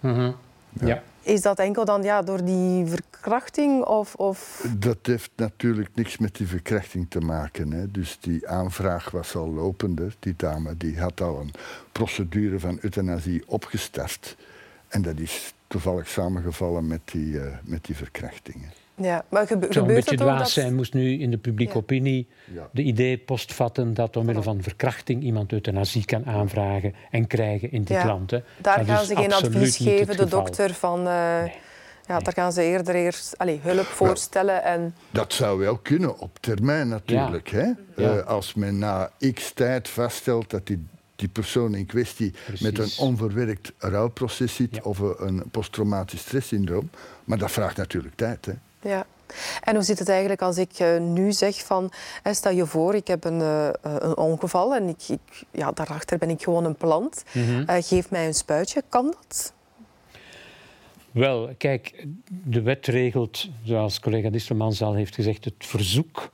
Mm 0.00 0.36
ja. 0.80 1.02
Is 1.22 1.42
dat 1.42 1.58
enkel 1.58 1.84
dan 1.84 2.02
ja, 2.02 2.22
door 2.22 2.44
die 2.44 2.86
verkrachting? 2.86 3.84
Of, 3.84 4.14
of... 4.14 4.66
Dat 4.78 4.98
heeft 5.02 5.30
natuurlijk 5.36 5.88
niks 5.94 6.18
met 6.18 6.36
die 6.36 6.46
verkrachting 6.46 7.06
te 7.08 7.20
maken. 7.20 7.72
Hè. 7.72 7.90
Dus 7.90 8.18
die 8.20 8.48
aanvraag 8.48 9.10
was 9.10 9.34
al 9.34 9.50
lopende. 9.50 10.10
Die 10.18 10.34
dame 10.36 10.76
die 10.76 11.00
had 11.00 11.20
al 11.20 11.40
een 11.40 11.52
procedure 11.92 12.60
van 12.60 12.78
euthanasie 12.80 13.42
opgestart. 13.46 14.36
En 14.88 15.02
dat 15.02 15.18
is 15.18 15.54
toevallig 15.66 16.08
samengevallen 16.08 16.86
met 16.86 17.00
die, 17.04 17.32
uh, 17.32 17.42
met 17.62 17.84
die 17.84 17.96
verkrachtingen. 17.96 18.70
Ja, 18.96 19.24
maar 19.28 19.46
gebe 19.46 19.66
Zou 19.70 19.88
een 19.88 19.94
beetje 19.94 20.16
dwaas 20.16 20.38
dat... 20.38 20.50
zijn, 20.50 20.74
moest 20.74 20.94
nu 20.94 21.20
in 21.20 21.30
de 21.30 21.38
publieke 21.38 21.76
opinie 21.76 22.28
de 22.70 22.82
idee 22.82 23.18
postvatten 23.18 23.94
dat 23.94 24.16
omwille 24.16 24.42
van 24.42 24.62
verkrachting 24.62 25.22
iemand 25.22 25.52
euthanasie 25.52 26.04
kan 26.04 26.26
aanvragen 26.26 26.94
en 27.10 27.26
krijgen 27.26 27.72
in 27.72 27.82
dit 27.82 28.04
land. 28.04 28.30
Hè. 28.30 28.38
Daar 28.60 28.84
gaan 28.84 29.04
ze 29.04 29.16
geen 29.16 29.32
advies 29.32 29.76
geven, 29.76 30.16
de 30.16 30.26
dokter 30.26 30.74
van... 30.74 31.06
Uh, 31.06 31.42
Ja, 32.08 32.18
daar 32.18 32.32
gaan 32.32 32.52
ze 32.52 32.62
eerder 32.62 32.94
eerst 32.94 33.38
allez, 33.38 33.58
hulp 33.62 33.86
voorstellen. 33.86 34.64
En... 34.64 34.94
Dat 35.10 35.32
zou 35.32 35.58
wel 35.58 35.76
kunnen, 35.76 36.18
op 36.18 36.38
termijn 36.40 36.88
natuurlijk. 36.88 37.48
Hè? 37.48 37.70
Uh, 37.96 38.26
als 38.26 38.54
men 38.54 38.78
na 38.78 39.10
x 39.34 39.52
tijd 39.52 39.88
vaststelt 39.88 40.50
dat 40.50 40.66
die, 40.66 40.86
die 41.16 41.28
persoon 41.28 41.74
in 41.74 41.86
kwestie 41.86 42.34
Precies. 42.44 42.60
met 42.60 42.78
een 42.78 42.90
onverwerkt 42.98 43.72
rouwproces 43.78 44.54
zit 44.54 44.82
of 44.82 44.98
een 44.98 45.42
posttraumatisch 45.50 46.20
stresssyndroom. 46.20 46.90
Maar 47.24 47.38
dat 47.38 47.50
vraagt 47.50 47.76
natuurlijk 47.76 48.14
tijd. 48.16 48.46
Hè? 48.46 48.52
Ja. 48.86 49.06
En 49.64 49.74
hoe 49.74 49.84
zit 49.84 49.98
het 49.98 50.08
eigenlijk 50.08 50.42
als 50.42 50.58
ik 50.58 50.80
uh, 50.80 50.98
nu 51.00 51.32
zeg 51.32 51.64
van, 51.64 51.92
stel 52.30 52.52
je 52.52 52.66
voor, 52.66 52.94
ik 52.94 53.06
heb 53.06 53.24
een, 53.24 53.40
uh, 53.40 53.68
een 53.82 54.16
ongeval 54.16 54.74
en 54.74 54.88
ik, 54.88 55.08
ik, 55.08 55.44
ja, 55.50 55.72
daarachter 55.72 56.18
ben 56.18 56.30
ik 56.30 56.42
gewoon 56.42 56.64
een 56.64 56.76
plant. 56.76 57.24
Mm 57.32 57.44
-hmm. 57.44 57.60
uh, 57.60 57.76
geef 57.78 58.10
mij 58.10 58.26
een 58.26 58.34
spuitje, 58.34 58.82
kan 58.88 59.14
dat? 59.20 59.52
Wel, 61.10 61.54
kijk, 61.58 62.06
de 62.28 62.62
wet 62.62 62.86
regelt, 62.86 63.48
zoals 63.62 64.00
collega 64.00 64.30
Distelmans 64.30 64.82
al 64.82 64.94
heeft 64.94 65.14
gezegd, 65.14 65.44
het 65.44 65.54
verzoek. 65.58 66.30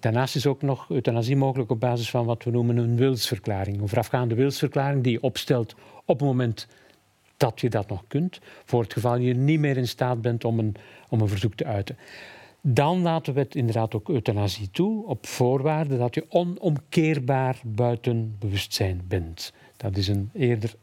Daarnaast 0.00 0.36
is 0.36 0.46
ook 0.46 0.62
nog 0.62 0.90
euthanasie 0.90 1.36
mogelijk 1.36 1.70
op 1.70 1.80
basis 1.80 2.10
van 2.10 2.26
wat 2.26 2.44
we 2.44 2.50
noemen 2.50 2.76
een 2.76 2.96
wilsverklaring. 2.96 3.80
Een 3.80 3.88
voorafgaande 3.88 4.34
wilsverklaring 4.34 5.02
die 5.02 5.12
je 5.12 5.22
opstelt 5.22 5.74
op 6.04 6.18
het 6.18 6.28
moment 6.28 6.66
dat 7.36 7.60
je 7.60 7.70
dat 7.70 7.88
nog 7.88 8.04
kunt, 8.08 8.38
voor 8.64 8.82
het 8.82 8.92
geval 8.92 9.16
je 9.16 9.34
niet 9.34 9.60
meer 9.60 9.76
in 9.76 9.88
staat 9.88 10.20
bent 10.20 10.44
om 10.44 10.58
een, 10.58 10.74
om 11.08 11.20
een 11.20 11.28
verzoek 11.28 11.54
te 11.54 11.64
uiten. 11.64 11.98
Dan 12.60 13.02
laten 13.02 13.34
we 13.34 13.40
het 13.40 13.54
inderdaad 13.54 13.94
ook 13.94 14.08
euthanasie 14.08 14.70
toe, 14.70 15.06
op 15.06 15.26
voorwaarde 15.26 15.98
dat 15.98 16.14
je 16.14 16.24
onomkeerbaar 16.28 17.60
buiten 17.64 18.36
bewustzijn 18.38 19.02
bent. 19.08 19.52
Dat 19.76 19.96
is 19.96 20.08
een 20.08 20.30
eerder 20.32 20.74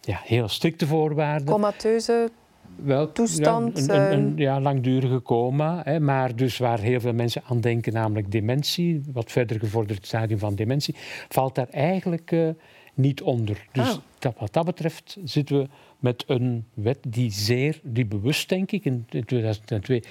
ja, 0.00 0.20
heel 0.24 0.48
strikte 0.48 0.86
voorwaarde. 0.86 1.44
Comateuze 1.44 2.30
wel, 2.76 3.12
toestand? 3.12 3.86
Ja, 3.86 4.10
een, 4.10 4.18
een, 4.18 4.36
ja, 4.36 4.60
langdurige 4.60 5.22
coma, 5.22 5.80
hè, 5.84 6.00
maar 6.00 6.36
dus 6.36 6.58
waar 6.58 6.78
heel 6.78 7.00
veel 7.00 7.12
mensen 7.12 7.42
aan 7.48 7.60
denken, 7.60 7.92
namelijk 7.92 8.30
dementie, 8.30 9.02
wat 9.12 9.32
verder 9.32 9.58
gevorderd 9.58 10.06
stadium 10.06 10.38
van 10.38 10.54
dementie, 10.54 10.94
valt 11.28 11.54
daar 11.54 11.68
eigenlijk 11.68 12.30
uh, 12.30 12.48
niet 12.94 13.22
onder. 13.22 13.66
Dus 13.72 13.88
ah. 13.88 13.96
dat, 14.18 14.34
wat 14.38 14.52
dat 14.52 14.64
betreft 14.64 15.16
zitten 15.24 15.58
we 15.58 15.68
met 15.98 16.24
een 16.26 16.66
wet 16.74 16.98
die 17.08 17.30
zeer, 17.30 17.80
die 17.82 18.06
bewust 18.06 18.48
denk 18.48 18.72
ik 18.72 18.84
in 18.84 19.06
2002 19.24 20.02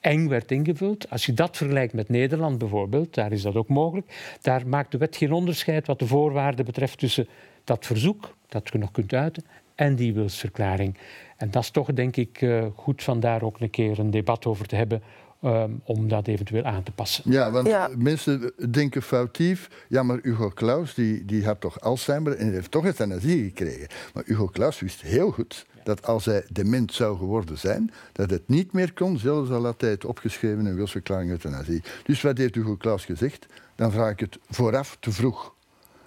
eng 0.00 0.28
werd 0.28 0.50
ingevuld. 0.50 1.10
Als 1.10 1.26
je 1.26 1.34
dat 1.34 1.56
vergelijkt 1.56 1.92
met 1.92 2.08
Nederland 2.08 2.58
bijvoorbeeld, 2.58 3.14
daar 3.14 3.32
is 3.32 3.42
dat 3.42 3.54
ook 3.54 3.68
mogelijk. 3.68 4.36
Daar 4.40 4.66
maakt 4.66 4.92
de 4.92 4.98
wet 4.98 5.16
geen 5.16 5.32
onderscheid 5.32 5.86
wat 5.86 5.98
de 5.98 6.06
voorwaarden 6.06 6.64
betreft 6.64 6.98
tussen 6.98 7.28
dat 7.64 7.86
verzoek, 7.86 8.36
dat 8.48 8.68
je 8.72 8.78
nog 8.78 8.90
kunt 8.90 9.14
uiten, 9.14 9.44
en 9.74 9.96
die 9.96 10.14
wilsverklaring. 10.14 10.96
En 11.36 11.50
dat 11.50 11.62
is 11.62 11.70
toch, 11.70 11.92
denk 11.92 12.16
ik, 12.16 12.40
uh, 12.40 12.66
goed 12.74 13.02
van 13.02 13.20
daar 13.20 13.42
ook 13.42 13.60
een 13.60 13.70
keer 13.70 13.98
een 13.98 14.10
debat 14.10 14.46
over 14.46 14.66
te 14.66 14.76
hebben 14.76 15.02
um, 15.44 15.80
om 15.84 16.08
dat 16.08 16.26
eventueel 16.26 16.64
aan 16.64 16.82
te 16.82 16.92
passen. 16.92 17.30
Ja, 17.30 17.50
want 17.50 17.66
ja. 17.66 17.90
mensen 17.96 18.52
denken 18.70 19.02
foutief. 19.02 19.68
Ja, 19.88 20.02
maar 20.02 20.18
Hugo 20.22 20.50
Claus 20.54 20.94
die, 20.94 21.24
die 21.24 21.44
had 21.44 21.60
toch 21.60 21.80
Alzheimer 21.80 22.36
en 22.36 22.52
heeft 22.52 22.70
toch 22.70 22.84
euthanasie 22.84 23.44
gekregen. 23.44 23.88
Maar 24.14 24.22
Hugo 24.26 24.46
Claus 24.46 24.80
wist 24.80 25.00
heel 25.00 25.30
goed 25.30 25.66
dat 25.84 26.06
als 26.06 26.24
hij 26.24 26.44
dement 26.52 26.92
zou 26.92 27.18
geworden 27.18 27.58
zijn, 27.58 27.90
dat 28.12 28.30
het 28.30 28.48
niet 28.48 28.72
meer 28.72 28.92
kon, 28.92 29.18
zelfs 29.18 29.50
al 29.50 29.64
had 29.64 29.80
hij 29.80 29.90
het 29.90 30.04
opgeschreven 30.04 30.66
in 30.66 30.74
wilsverklaring 30.74 31.30
euthanasie. 31.30 31.82
Dus 32.04 32.22
wat 32.22 32.38
heeft 32.38 32.54
Hugo 32.54 32.76
Claus 32.76 33.04
gezegd? 33.04 33.46
Dan 33.74 33.92
vraag 33.92 34.10
ik 34.10 34.20
het 34.20 34.38
vooraf 34.48 34.96
te 35.00 35.12
vroeg. 35.12 35.54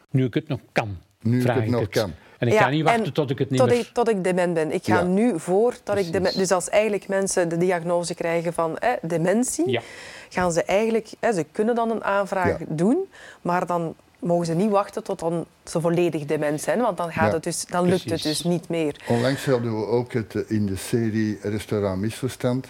Nu 0.10 0.26
ik 0.26 0.34
het 0.34 0.48
nog 0.48 0.60
kan. 0.72 0.98
Nu 1.22 1.42
ik 1.42 1.48
het 1.48 1.70
nog 1.70 1.82
het. 1.82 1.90
kan. 1.90 2.12
En 2.38 2.48
ik 2.48 2.54
ja, 2.54 2.60
ga 2.60 2.70
niet 2.70 2.84
wachten 2.84 3.14
tot 3.14 3.30
ik 3.30 3.40
het 3.40 3.50
niet 3.50 3.60
tot 3.60 3.70
meer... 3.70 3.80
Ik, 3.80 3.90
tot 3.94 4.10
ik 4.10 4.24
dement 4.24 4.54
ben. 4.54 4.72
Ik 4.72 4.86
ga 4.86 5.00
ja. 5.00 5.04
nu 5.04 5.40
voor 5.40 5.76
dat 5.84 5.98
ik 5.98 6.12
dement... 6.12 6.36
Dus 6.36 6.52
als 6.52 6.70
eigenlijk 6.70 7.08
mensen 7.08 7.50
de 7.50 7.58
diagnose 7.58 8.16
krijgen 8.16 8.54
van 8.54 8.78
eh, 8.78 8.92
dementie, 9.02 9.70
ja. 9.70 9.82
gaan 10.30 10.52
ze 10.52 10.64
eigenlijk... 10.64 11.10
Eh, 11.20 11.34
ze 11.34 11.46
kunnen 11.52 11.76
dan 11.76 11.92
een 11.92 12.04
aanvraag 12.04 12.58
doen, 12.68 12.98
maar 13.42 13.66
dan 13.66 13.96
mogen 14.20 14.46
ze 14.46 14.54
niet 14.54 14.70
wachten 14.70 15.04
tot 15.04 15.20
dan 15.20 15.46
ze 15.64 15.82
volledig 15.82 16.26
dement 16.26 16.62
zijn, 16.62 16.80
want 16.82 16.98
dan, 16.98 17.12
gaat 17.12 17.34
het 17.34 17.44
dus, 17.44 17.66
dan 17.66 17.90
lukt 17.90 18.10
het 18.10 18.24
dus 18.24 18.44
niet 18.44 18.70
meer. 18.70 19.02
Onlangs 19.08 19.46
hadden 19.46 19.80
we 19.80 19.86
ook 19.86 20.14
het, 20.14 20.34
in 20.48 20.66
de 20.66 20.76
serie 20.76 21.38
Restaurant 21.42 22.02
Misverstand 22.02 22.68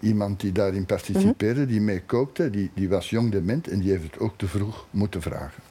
iemand 0.00 0.40
die 0.40 0.52
daarin 0.52 0.86
participeerde, 0.86 1.60
mm 1.60 1.64
-hmm. 1.64 1.72
die 1.72 1.80
meekookte, 1.80 2.50
die, 2.50 2.70
die 2.74 2.88
was 2.88 3.10
jong 3.10 3.30
dement 3.30 3.68
en 3.68 3.80
die 3.80 3.90
heeft 3.90 4.02
het 4.02 4.18
ook 4.18 4.32
te 4.36 4.46
vroeg 4.46 4.86
moeten 4.90 5.22
vragen. 5.22 5.62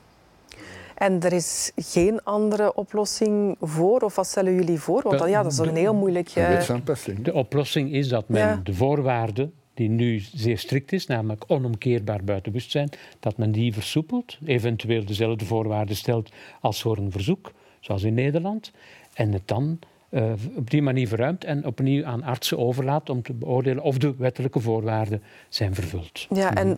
En 0.96 1.22
er 1.22 1.34
is 1.34 1.72
geen 1.76 2.24
andere 2.24 2.76
oplossing 2.76 3.56
voor? 3.62 4.02
Of 4.02 4.16
wat 4.16 4.28
stellen 4.28 4.54
jullie 4.54 4.80
voor? 4.80 5.02
Want 5.04 5.30
ja, 5.30 5.44
dat 5.44 5.52
is 5.52 5.58
een 5.58 5.76
heel 5.76 5.94
moeilijk... 5.94 6.36
Een 6.36 6.44
eh. 6.44 7.16
De 7.24 7.34
oplossing 7.34 7.92
is 7.92 8.08
dat 8.08 8.30
men 8.30 8.42
Ja. 8.42 8.60
de 8.64 8.74
voorwaarden, 8.74 9.54
die 9.74 9.90
nu 9.90 10.20
zeer 10.20 10.58
strikt 10.58 10.92
is, 10.92 11.08
namelijk 11.08 11.44
onomkeerbaar 11.48 12.24
buiten 12.24 12.52
bewustzijn, 12.52 12.90
dat 13.20 13.38
men 13.38 13.52
die 13.52 13.74
versoepelt, 13.74 14.38
eventueel 14.46 15.06
dezelfde 15.06 15.46
voorwaarden 15.46 15.96
stelt 15.96 16.32
als 16.62 16.82
voor 16.82 16.98
een 16.98 17.12
verzoek, 17.12 17.52
zoals 17.80 18.04
in 18.04 18.14
Nederland, 18.14 18.72
en 19.14 19.32
het 19.32 19.48
dan 19.48 19.80
eh, 20.10 20.32
op 20.56 20.70
die 20.70 20.82
manier 20.82 21.08
verruimt 21.08 21.44
en 21.44 21.66
opnieuw 21.66 22.06
aan 22.06 22.24
artsen 22.24 22.58
overlaat 22.58 23.10
om 23.10 23.22
te 23.22 23.34
beoordelen 23.34 23.84
of 23.84 23.98
de 23.98 24.16
wettelijke 24.18 24.60
voorwaarden 24.60 25.24
zijn 25.50 25.76
vervuld. 25.76 26.28
Ja, 26.30 26.54
en 26.54 26.78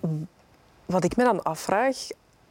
wat 0.86 1.04
ik 1.04 1.16
me 1.16 1.24
dan 1.24 1.44
afvraag, 1.44 2.08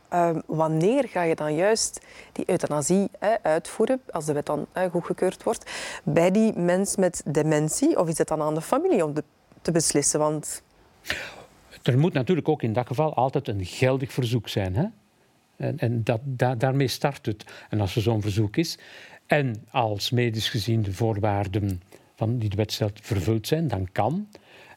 ehm, 0.09 0.41
wanneer 0.47 1.09
ga 1.09 1.23
je 1.23 1.35
dan 1.35 1.55
juist 1.55 2.01
die 2.33 2.51
euthanasie 2.51 3.09
uitvoeren, 3.43 4.01
als 4.11 4.25
de 4.25 4.33
wet 4.33 4.47
dan 4.47 4.67
goedgekeurd 4.91 5.43
wordt, 5.43 5.71
bij 6.05 6.31
die 6.31 6.59
mens 6.59 6.97
met 6.97 7.23
dementie? 7.25 7.99
Of 7.99 8.09
is 8.09 8.19
het 8.19 8.29
dan 8.29 8.43
aan 8.43 8.55
de 8.55 8.61
familie 8.61 9.05
om 9.05 9.15
te 9.63 9.73
beslissen? 9.73 10.19
Want 10.19 10.63
Er 11.83 11.99
moet 11.99 12.13
natuurlijk 12.13 12.49
ook 12.49 12.63
in 12.63 12.73
dat 12.73 12.87
geval 12.87 13.15
altijd 13.15 13.49
een 13.49 13.65
geldig 13.65 14.13
verzoek 14.13 14.49
zijn. 14.49 14.75
Hè? 14.77 14.85
En, 15.57 15.79
en 15.79 16.05
dat, 16.05 16.21
da- 16.25 16.55
daarmee 16.55 16.89
start 16.89 17.27
het. 17.27 17.45
En 17.69 17.81
als 17.81 17.97
er 17.97 18.03
zo'n 18.03 18.23
verzoek 18.23 18.57
is, 18.57 18.79
en 19.27 19.67
als 19.71 20.11
medisch 20.11 20.49
gezien 20.49 20.83
de 20.83 20.93
voorwaarden 20.93 21.83
van 22.15 22.39
die 22.39 22.49
de 22.49 22.57
wet 22.57 22.73
stelt 22.73 22.99
vervuld 23.03 23.47
zijn, 23.47 23.69
dan 23.69 23.89
kan. 23.93 24.29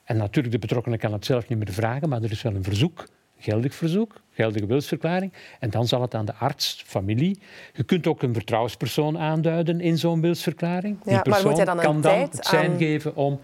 En 0.04 0.18
natuurlijk, 0.18 0.54
de 0.54 0.60
betrokkenen 0.60 1.00
kan 1.00 1.14
het 1.14 1.26
zelf 1.26 1.48
niet 1.48 1.58
meer 1.58 1.74
vragen, 1.74 2.10
maar 2.10 2.24
er 2.24 2.32
is 2.32 2.42
wel 2.42 2.56
een 2.56 2.64
verzoek, 2.64 3.08
geldig 3.39 3.75
verzoek, 3.75 4.13
geldige 4.31 4.65
wilsverklaring. 4.65 5.34
En 5.60 5.69
dan 5.69 5.88
zal 5.88 6.01
het 6.01 6.15
aan 6.15 6.25
de 6.25 6.34
arts, 6.34 6.84
familie. 6.86 7.39
Je 7.74 7.84
kunt 7.84 8.08
ook 8.08 8.22
een 8.24 8.34
vertrouwenspersoon 8.34 9.17
aanduiden 9.17 9.81
in 9.81 9.98
zo'n 9.98 10.22
wilsverklaring. 10.22 10.98
Ja, 11.05 11.12
maar 11.13 11.24
Die 11.24 11.34
moet 11.34 11.41
persoon 11.43 11.55
hij 11.55 11.65
dan 11.65 11.77
een 11.77 11.84
kan 11.84 12.01
dan 12.01 12.12
tijd 12.12 12.34
het 12.34 12.46
zijn 12.46 12.72
aan- 12.72 12.77
geven 12.77 13.15
om 13.15 13.39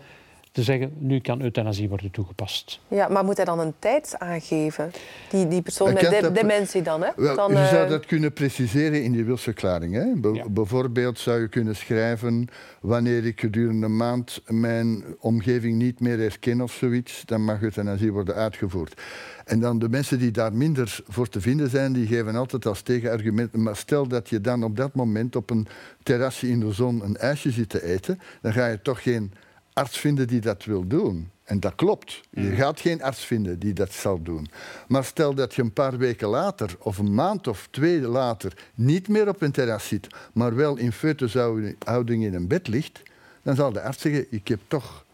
te 0.55 0.63
zeggen, 0.63 0.91
nu 0.97 1.19
kan 1.19 1.41
euthanasie 1.41 1.89
worden 1.89 2.11
toegepast. 2.11 2.79
Ja, 2.87 3.07
maar 3.07 3.23
moet 3.25 3.35
hij 3.35 3.45
dan 3.45 3.59
een 3.59 3.73
tijd 3.79 4.15
aangeven? 4.17 4.91
Die, 5.29 5.47
die 5.47 5.61
persoon 5.61 5.93
met 5.93 6.01
de- 6.01 6.17
dat- 6.21 6.35
dementie 6.35 6.81
dan, 6.81 7.01
hè? 7.03 7.09
Wel, 7.15 7.35
dan 7.35 7.51
je 7.51 7.57
eh, 7.57 7.67
zou 7.67 7.89
dat 7.89 8.05
kunnen 8.05 8.33
preciseren 8.33 9.03
in 9.03 9.11
die 9.11 9.25
wilsverklaring. 9.25 9.93
Hè? 9.93 10.05
Be- 10.15 10.33
Ja. 10.33 10.49
Bijvoorbeeld 10.49 11.19
zou 11.19 11.39
je 11.39 11.47
kunnen 11.47 11.75
schrijven... 11.75 12.47
wanneer 12.81 13.25
ik 13.25 13.39
gedurende 13.39 13.85
een 13.85 13.97
maand 13.97 14.41
mijn 14.47 15.03
omgeving 15.19 15.77
niet 15.77 15.99
meer 15.99 16.19
herken 16.19 16.61
of 16.61 16.71
zoiets... 16.73 17.23
dan 17.25 17.43
mag 17.43 17.61
euthanasie 17.61 18.11
worden 18.11 18.35
uitgevoerd. 18.35 19.01
En 19.45 19.59
dan 19.59 19.79
de 19.79 19.89
mensen 19.89 20.19
die 20.19 20.31
daar 20.31 20.53
minder 20.53 20.99
voor 21.07 21.29
te 21.29 21.41
vinden 21.41 21.69
zijn... 21.69 21.93
die 21.93 22.07
geven 22.07 22.35
altijd 22.35 22.65
als 22.65 22.81
tegenargument... 22.81 23.53
maar 23.55 23.75
stel 23.75 24.07
dat 24.07 24.29
je 24.29 24.41
dan 24.41 24.63
op 24.63 24.75
dat 24.77 24.95
moment 24.95 25.35
op 25.35 25.49
een 25.49 25.67
terrasje 26.03 26.47
in 26.49 26.59
de 26.59 26.71
zon 26.71 27.03
een 27.03 27.17
ijsje 27.17 27.51
zit 27.51 27.69
te 27.69 27.83
eten... 27.83 28.19
dan 28.41 28.53
ga 28.53 28.67
je 28.67 28.81
toch 28.81 29.01
geen 29.03 29.33
arts 29.75 29.97
vinden 29.97 30.27
die 30.27 30.39
dat 30.41 30.63
wil 30.65 30.87
doen. 30.87 31.29
En 31.43 31.59
dat 31.59 31.75
klopt. 31.75 32.21
Je 32.29 32.49
gaat 32.51 32.79
geen 32.79 33.03
arts 33.03 33.25
vinden 33.25 33.59
die 33.59 33.73
dat 33.73 33.91
zal 33.91 34.21
doen. 34.21 34.47
Maar 34.87 35.03
stel 35.03 35.33
dat 35.33 35.53
je 35.55 35.61
een 35.61 35.73
paar 35.73 35.97
weken 35.97 36.27
later, 36.27 36.75
of 36.79 36.97
een 36.97 37.13
maand 37.13 37.47
of 37.47 37.67
twee 37.71 37.99
later, 38.01 38.53
niet 38.75 39.07
meer 39.07 39.27
op 39.27 39.41
een 39.41 39.51
terras 39.51 39.87
zit, 39.87 40.07
maar 40.33 40.55
wel 40.55 40.77
in 40.77 40.91
foetushouding 40.91 42.23
in 42.23 42.33
een 42.33 42.47
bed 42.47 42.67
ligt, 42.67 43.01
dan 43.41 43.55
zal 43.55 43.71
de 43.71 43.81
arts 43.81 44.01
zeggen: 44.01 44.25
Ik 44.29 44.47
heb 44.47 44.59
toch 44.67 45.05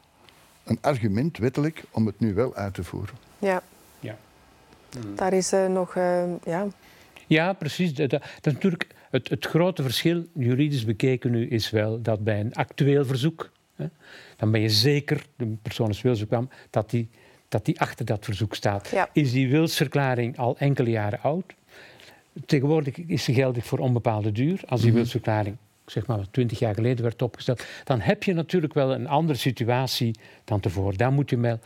een 0.63 0.77
argument 0.81 1.37
wettelijk 1.37 1.83
om 1.91 2.05
het 2.05 2.19
nu 2.19 2.33
wel 2.33 2.55
uit 2.55 2.73
te 2.73 2.83
voeren. 2.83 3.15
Ja, 3.39 3.63
Ja. 3.99 4.15
daar 5.15 5.33
is 5.33 5.51
eh, 5.51 5.67
nog... 5.67 5.95
eh, 5.95 6.23
ja. 6.45 6.67
Ja, 7.27 7.53
precies. 7.53 7.93
Dat, 7.93 8.09
dat, 8.09 8.21
is 8.23 8.53
natuurlijk 8.53 8.87
het, 9.09 9.29
het 9.29 9.45
grote 9.45 9.83
verschil, 9.83 10.25
juridisch 10.33 10.85
bekeken 10.85 11.31
nu, 11.31 11.47
is 11.47 11.69
wel 11.69 12.01
dat 12.01 12.23
bij 12.23 12.39
een 12.39 12.53
actueel 12.53 13.05
verzoek, 13.05 13.49
dan 14.37 14.51
ben 14.51 14.61
je 14.61 14.69
zeker, 14.69 15.25
de 15.35 15.45
persoon 15.61 15.89
is 15.89 16.01
wilsbekwaam, 16.01 16.49
dat 16.69 16.89
die, 16.89 17.09
dat 17.47 17.65
die 17.65 17.79
achter 17.79 18.05
dat 18.05 18.25
verzoek 18.25 18.55
staat. 18.55 18.89
Ja. 18.89 19.09
Is 19.13 19.31
die 19.31 19.49
wilsverklaring 19.49 20.37
al 20.37 20.57
enkele 20.57 20.89
jaren 20.89 21.21
oud? 21.21 21.53
Tegenwoordig 22.45 22.97
is 22.97 23.23
ze 23.23 23.33
geldig 23.33 23.65
voor 23.65 23.79
onbepaalde 23.79 24.31
duur. 24.31 24.61
Als 24.65 24.81
die 24.81 24.93
wilsverklaring 24.93 25.57
zeg 25.85 26.07
maar 26.07 26.29
twintig 26.31 26.59
jaar 26.59 26.73
geleden 26.73 27.03
werd 27.03 27.21
opgesteld, 27.21 27.65
dan 27.83 27.99
heb 27.99 28.23
je 28.23 28.33
natuurlijk 28.33 28.73
wel 28.73 28.93
een 28.93 29.07
andere 29.07 29.37
situatie 29.37 30.15
dan 30.43 30.59
tevoren. 30.59 30.97
Daar 30.97 31.11
moet 31.11 31.29
je 31.29 31.39
wel 31.39 31.59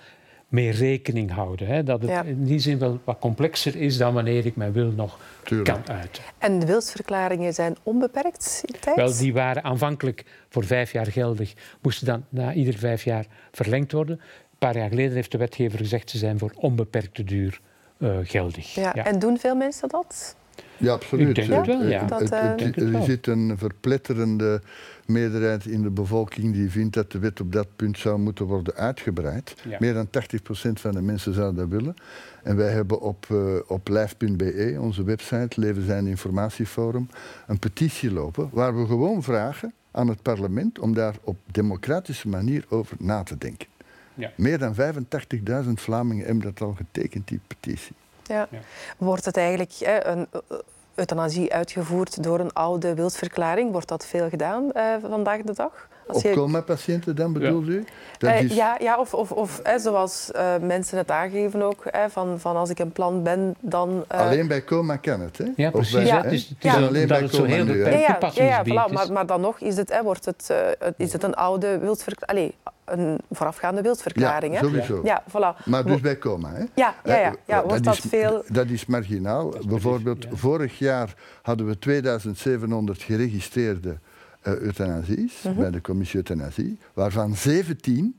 mee 0.55 0.71
rekening 0.71 1.31
houden. 1.31 1.67
Hè? 1.67 1.83
Dat 1.83 2.01
het 2.01 2.09
Ja. 2.09 2.23
in 2.23 2.43
die 2.43 2.59
zin 2.59 2.79
wel 2.79 2.99
wat 3.03 3.19
complexer 3.19 3.75
is 3.75 3.97
dan 3.97 4.13
wanneer 4.13 4.45
ik 4.45 4.55
mijn 4.55 4.71
wil 4.71 4.91
nog 4.91 5.19
Tuurlijk. 5.43 5.69
kan 5.85 5.95
uiten. 5.95 6.23
En 6.37 6.59
de 6.59 6.65
wilsverklaringen 6.65 7.53
zijn 7.53 7.75
onbeperkt 7.83 8.61
in 8.65 8.75
tijd? 8.79 8.95
Wel, 8.95 9.17
die 9.17 9.33
waren 9.33 9.63
aanvankelijk 9.63 10.25
voor 10.49 10.65
vijf 10.65 10.91
jaar 10.91 11.05
geldig, 11.11 11.53
moesten 11.81 12.05
dan 12.07 12.25
na 12.29 12.53
ieder 12.53 12.77
vijf 12.77 13.03
jaar 13.03 13.25
verlengd 13.51 13.91
worden. 13.91 14.15
Een 14.19 14.57
paar 14.71 14.77
jaar 14.77 14.89
geleden 14.89 15.13
heeft 15.13 15.31
de 15.31 15.37
wetgever 15.37 15.77
gezegd 15.77 16.09
ze 16.09 16.17
zijn 16.17 16.37
voor 16.39 16.51
onbeperkte 16.55 17.23
duur 17.23 17.59
eh, 17.99 18.17
geldig. 18.23 18.75
Ja, 18.75 18.93
En 18.95 19.19
doen 19.19 19.37
veel 19.37 19.55
mensen 19.55 19.89
dat? 19.89 20.35
Ja, 20.77 20.93
absoluut. 20.93 21.27
Ik 21.27 21.35
denk 21.35 21.47
het 21.65 21.65
wel, 21.67 21.85
ja. 21.87 22.03
Dat, 22.05 22.19
het- 22.19 22.29
het 22.61 22.75
er 22.93 23.03
zit 23.03 23.27
een 23.27 23.57
verpletterende 23.57 24.61
meerderheid 25.05 25.65
in 25.65 25.81
de 25.81 25.89
bevolking 25.89 26.53
die 26.53 26.69
vindt 26.71 26.93
dat 26.93 27.11
de 27.11 27.19
wet 27.19 27.39
op 27.41 27.51
dat 27.51 27.67
punt 27.75 27.97
zou 27.97 28.19
moeten 28.19 28.45
worden 28.45 28.73
uitgebreid. 28.75 29.55
Ja. 29.67 29.77
Meer 29.79 29.93
dan 29.93 30.07
80% 30.07 30.79
van 30.79 30.91
de 30.91 31.01
mensen 31.01 31.33
zou 31.33 31.55
dat 31.55 31.67
willen. 31.67 31.95
En 32.43 32.55
wij 32.55 32.71
hebben 32.71 33.01
op, 33.01 33.25
eh, 33.29 33.37
op 33.67 33.87
lijf.be, 33.87 34.77
onze 34.79 35.03
website, 35.03 35.59
Leven 35.59 35.85
zijn 35.85 36.07
Informatieforum, 36.07 37.09
een 37.47 37.59
petitie 37.59 38.11
lopen 38.11 38.49
waar 38.51 38.77
we 38.79 38.85
gewoon 38.85 39.23
vragen 39.23 39.73
aan 39.91 40.07
het 40.07 40.21
parlement 40.21 40.79
om 40.79 40.93
daar 40.93 41.15
op 41.23 41.37
democratische 41.51 42.27
manier 42.27 42.65
over 42.69 42.97
na 42.99 43.23
te 43.23 43.37
denken. 43.37 43.67
Ja. 44.13 44.31
Meer 44.37 44.57
dan 44.57 44.73
85.000 44.75 45.71
Vlamingen 45.81 46.25
hebben 46.25 46.43
dat 46.43 46.61
al 46.61 46.73
getekend, 46.73 47.27
die 47.27 47.39
petitie. 47.47 47.95
Ja. 48.27 48.47
Ja. 48.51 48.59
Wordt 48.97 49.25
het 49.25 49.37
eigenlijk 49.37 49.71
hè, 49.71 50.05
een 50.05 50.27
eh, 50.31 50.57
euthanasie 50.95 51.53
uitgevoerd 51.53 52.23
door 52.23 52.39
een 52.39 52.53
oude 52.53 52.93
wilsverklaring? 52.93 53.71
Wordt 53.71 53.87
dat 53.87 54.05
veel 54.05 54.29
gedaan 54.29 54.71
eh, 54.71 54.95
vandaag 55.09 55.41
de 55.41 55.53
dag? 55.53 55.87
Als 56.07 56.17
Op 56.17 56.23
je- 56.23 56.31
coma-patiënten 56.33 57.15
dan 57.15 57.33
bedoelt 57.33 57.67
u? 57.67 57.85
Dat 58.17 58.29
Eh, 58.29 58.41
is- 58.41 58.55
Ja, 58.55 58.77
ja, 58.79 58.97
of, 58.99 59.13
of, 59.13 59.31
of 59.31 59.59
hè, 59.63 59.79
zoals 59.79 60.31
eh, 60.31 60.53
mensen 60.61 60.97
het 60.97 61.11
aangeven 61.11 61.61
ook, 61.61 61.83
hè, 61.89 62.09
van, 62.09 62.39
van 62.39 62.55
als 62.55 62.69
ik 62.69 62.79
een 62.79 62.91
plan 62.91 63.23
ben, 63.23 63.55
dan... 63.59 64.03
eh, 64.07 64.19
Alleen 64.19 64.47
bij 64.47 64.63
coma 64.63 64.95
kan 64.97 65.19
het, 65.21 65.37
hè? 65.37 65.45
Ja, 65.55 65.69
precies. 65.71 65.93
bij- 65.93 66.05
Ja. 66.05 66.21
Het 66.23 66.31
is, 66.31 66.47
het 66.49 66.57
Ja. 66.63 66.69
is 66.69 66.75
alleen 66.75 66.87
omdat 66.87 67.07
bij 67.07 67.19
het 67.19 67.31
zo 67.33 67.41
coma 67.41 67.53
heel 67.53 67.63
nu, 67.65 67.71
hè? 67.71 67.77
beperkt 67.77 68.35
ja, 68.35 68.43
ja, 68.43 68.43
ja, 68.45 68.61
ja, 68.63 68.63
voilà, 68.63 68.89
is. 68.89 68.95
maar, 68.95 69.11
maar 69.11 69.25
dan 69.25 69.41
nog 69.41 69.59
is 69.59 69.77
het, 69.77 69.89
hè, 69.93 70.03
wordt 70.03 70.25
het, 70.25 70.49
eh, 70.49 70.89
is 70.97 71.13
het 71.13 71.23
een 71.23 71.33
oude 71.35 71.77
wilsverklaring, 71.79 72.53
een 72.85 73.17
voorafgaande 73.31 73.81
wilsverklaring. 73.81 74.53
Ja, 74.53 74.59
hè? 74.59 74.65
sowieso. 74.65 75.01
Ja, 75.03 75.23
voilà. 75.29 75.65
Maar 75.65 75.85
dus 75.85 75.99
bij 75.99 76.17
coma, 76.17 76.49
hè? 76.53 76.63
Ja, 76.73 76.93
ja, 77.03 77.15
ja, 77.17 77.33
ja. 77.45 77.63
Wordt 77.63 77.83
dat 77.83 77.93
is, 77.93 77.99
veel... 78.07 78.43
Dat 78.47 78.67
is 78.67 78.85
marginaal. 78.85 79.53
Bijvoorbeeld, 79.67 80.23
ja. 80.23 80.29
vorig 80.33 80.79
jaar 80.79 81.13
hadden 81.41 81.67
we 81.67 81.79
2700 81.79 83.01
geregistreerde 83.01 83.97
eh, 84.45 84.53
euthanasies 84.53 85.41
Mhm. 85.43 85.55
bij 85.59 85.71
de 85.71 85.81
commissie 85.81 86.15
euthanasie, 86.15 86.77
waarvan 86.93 87.35
17 87.35 88.15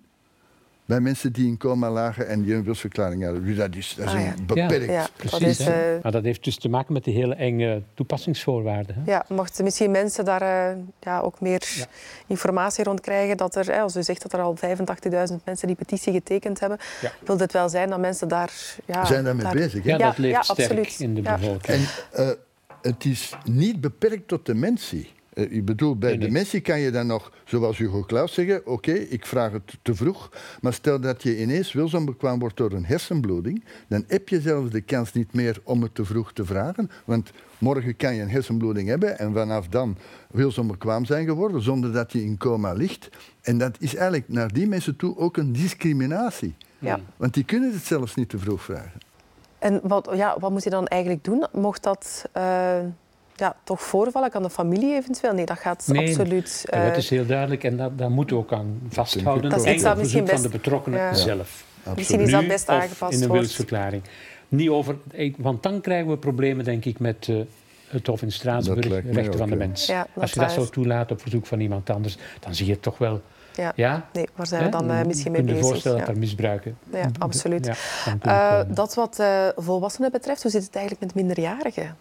bij 0.84 1.00
mensen 1.00 1.32
die 1.32 1.46
in 1.46 1.56
coma 1.58 1.90
lagen 1.90 2.28
en 2.28 2.42
die 2.42 2.54
een 2.54 2.64
wilsverklaring 2.64 3.24
hadden. 3.24 3.44
Dus 3.44 3.56
dat 3.56 3.74
is, 3.74 3.94
dat 3.98 4.06
is 4.06 4.12
Ah, 4.12 4.20
ja. 4.20 4.26
een 4.38 4.46
beperkt. 4.46 4.84
Ja, 4.90 5.06
Precies, 5.16 5.40
is, 5.42 5.58
eh, 5.66 5.74
Maar 6.02 6.12
dat 6.12 6.24
heeft 6.24 6.44
dus 6.44 6.58
te 6.58 6.68
maken 6.68 6.92
met 6.92 7.04
die 7.04 7.14
hele 7.14 7.34
enge 7.34 7.82
toepassingsvoorwaarden. 7.94 8.94
Hè? 8.94 9.10
Ja, 9.10 9.24
mochten 9.28 9.64
misschien 9.64 9.90
mensen 9.90 10.24
daar 10.24 10.42
eh, 10.42 10.76
ja, 11.00 11.20
ook 11.20 11.40
meer 11.40 11.62
Ja. 11.76 11.86
informatie 12.26 12.84
rond 12.84 13.00
krijgen. 13.00 13.36
Dat 13.36 13.54
er, 13.56 13.66
hè, 13.72 13.80
als 13.80 13.96
u 13.96 14.02
zegt 14.02 14.22
dat 14.22 14.32
er 14.32 14.40
al 14.40 14.56
85.000 14.56 15.44
mensen 15.44 15.66
die 15.66 15.76
petitie 15.76 16.12
getekend 16.12 16.60
hebben, 16.60 16.78
Ja. 17.00 17.12
wil 17.24 17.36
dit 17.36 17.52
wel 17.52 17.68
zijn 17.68 17.90
dat 17.90 18.00
mensen 18.00 18.28
daar... 18.28 18.52
Ja, 18.84 19.04
zijn 19.04 19.24
daarmee 19.24 19.44
daar- 19.44 19.54
bezig. 19.54 19.84
Hè? 19.84 19.90
Ja, 19.90 19.98
dat 19.98 20.18
leeft 20.18 20.34
ja, 20.34 20.42
sterk 20.42 20.58
absoluut. 20.70 21.00
in 21.00 21.14
de 21.14 21.22
Ja. 21.22 21.36
bevolking. 21.38 21.86
En 22.12 22.24
eh, 22.26 22.30
het 22.82 23.04
is 23.04 23.34
niet 23.44 23.80
beperkt 23.80 24.28
tot 24.28 24.46
dementie. 24.46 25.14
Eh, 25.36 25.52
ik 25.52 25.64
bedoel, 25.64 25.96
bij 25.96 26.08
Nee, 26.10 26.18
nee. 26.18 26.26
dementie 26.26 26.60
kan 26.60 26.80
je 26.80 26.90
dan 26.90 27.06
nog, 27.06 27.32
zoals 27.44 27.78
Hugo 27.78 28.02
Claus 28.02 28.34
zeggen, 28.34 28.66
oké, 28.66 28.92
ik 28.92 29.26
vraag 29.26 29.52
het 29.52 29.78
te 29.82 29.94
vroeg, 29.94 30.30
maar 30.60 30.72
stel 30.72 31.00
dat 31.00 31.22
je 31.22 31.40
ineens 31.40 31.72
wilsonbekwaam 31.72 32.38
wordt 32.38 32.56
door 32.56 32.72
een 32.72 32.84
hersenbloeding, 32.84 33.64
dan 33.88 34.04
heb 34.06 34.28
je 34.28 34.40
zelfs 34.40 34.70
de 34.70 34.80
kans 34.80 35.12
niet 35.12 35.34
meer 35.34 35.60
om 35.64 35.82
het 35.82 35.94
te 35.94 36.04
vroeg 36.04 36.32
te 36.32 36.44
vragen, 36.44 36.90
want 37.04 37.30
morgen 37.58 37.96
kan 37.96 38.14
je 38.14 38.22
een 38.22 38.30
hersenbloeding 38.30 38.88
hebben 38.88 39.18
en 39.18 39.32
vanaf 39.32 39.68
dan 39.68 39.96
wilsonbekwaam 40.30 41.04
zijn 41.04 41.26
geworden, 41.26 41.62
zonder 41.62 41.92
dat 41.92 42.12
je 42.12 42.22
in 42.22 42.38
coma 42.38 42.72
ligt. 42.72 43.08
En 43.42 43.58
dat 43.58 43.76
is 43.80 43.94
eigenlijk 43.94 44.28
naar 44.28 44.52
die 44.52 44.68
mensen 44.68 44.96
toe 44.96 45.16
ook 45.16 45.36
een 45.36 45.52
discriminatie. 45.52 46.54
Ja. 46.78 47.00
Want 47.16 47.34
die 47.34 47.44
kunnen 47.44 47.72
het 47.72 47.84
zelfs 47.84 48.14
niet 48.14 48.28
te 48.28 48.38
vroeg 48.38 48.62
vragen. 48.62 49.00
En 49.58 49.80
wat, 49.82 50.10
ja, 50.14 50.36
wat 50.38 50.50
moet 50.50 50.64
je 50.64 50.70
dan 50.70 50.86
eigenlijk 50.86 51.24
doen? 51.24 51.46
Mocht 51.52 51.82
dat 51.82 52.24
eh, 52.32 52.78
ja, 53.36 53.56
toch 53.64 53.80
voorvallen? 53.82 54.30
Kan 54.30 54.42
de 54.42 54.50
familie 54.50 54.94
eventueel? 54.94 55.32
Nee, 55.34 55.46
dat 55.46 55.58
gaat 55.58 55.84
Nee, 55.86 56.08
absoluut... 56.08 56.64
Wet 56.70 56.90
eh, 56.92 56.96
is 56.96 57.10
heel 57.10 57.26
duidelijk 57.26 57.64
en 57.64 57.76
daar, 57.76 57.96
daar 57.96 58.10
moeten 58.10 58.36
we 58.36 58.42
ook 58.42 58.52
aan 58.52 58.80
vasthouden. 58.88 59.50
Dat 59.50 59.64
is 59.66 59.82
dat 59.82 59.96
misschien 59.96 60.26
verzoek 60.26 60.26
van 60.26 60.42
best- 60.42 60.42
de 60.42 60.48
betrokkenen 60.58 61.00
Ja. 61.00 61.14
zelf. 61.14 61.64
Misschien 61.96 62.20
is 62.20 62.30
dat 62.30 62.40
Nu 62.42 62.46
best 62.48 62.68
of 62.68 62.74
aangepast 62.74 63.12
in 63.12 63.22
een 63.22 63.30
wilsverklaring. 63.32 64.02
Niet 64.48 64.68
over, 64.68 64.96
ik- 65.10 65.34
want 65.38 65.62
dan 65.62 65.80
krijgen 65.80 66.10
we 66.10 66.16
problemen, 66.18 66.64
denk 66.64 66.84
ik, 66.84 66.98
met, 66.98 67.26
eh, 67.28 67.36
het 67.88 68.06
Hof 68.06 68.22
in 68.22 68.32
Straatsburg, 68.32 69.04
rechten 69.12 69.38
van 69.38 69.48
de 69.50 69.56
mens. 69.56 69.92
Als 70.14 70.32
je 70.32 70.40
dat 70.40 70.52
zou 70.52 70.68
toelaat 70.68 71.10
op 71.10 71.20
verzoek 71.20 71.46
van 71.46 71.60
iemand 71.60 71.90
anders, 71.90 72.16
dan 72.40 72.54
zie 72.54 72.66
je 72.66 72.72
het 72.72 72.82
toch 72.82 72.98
wel 72.98 73.20
ja. 73.54 73.72
ja. 73.76 74.08
Nee, 74.12 74.28
waar 74.34 74.46
zijn 74.46 74.64
we 74.64 74.68
dan 74.70 74.90
uh, 74.90 75.02
misschien 75.04 75.32
mee 75.32 75.42
bezig? 75.42 75.58
Je 75.60 75.64
voorstellen 75.66 75.98
dat 75.98 76.08
er 76.08 76.18
misbruiken. 76.18 76.78
Ja, 76.92 77.10
absoluut. 77.18 77.76
Ja, 78.24 78.60
uh, 78.66 78.74
dat 78.74 78.94
wat 78.94 79.18
uh, 79.20 79.46
volwassenen 79.56 80.10
betreft, 80.12 80.42
hoe 80.42 80.50
zit 80.50 80.64
het 80.64 80.74
eigenlijk 80.76 81.04
met 81.06 81.14
minderjarigen? 81.14 81.96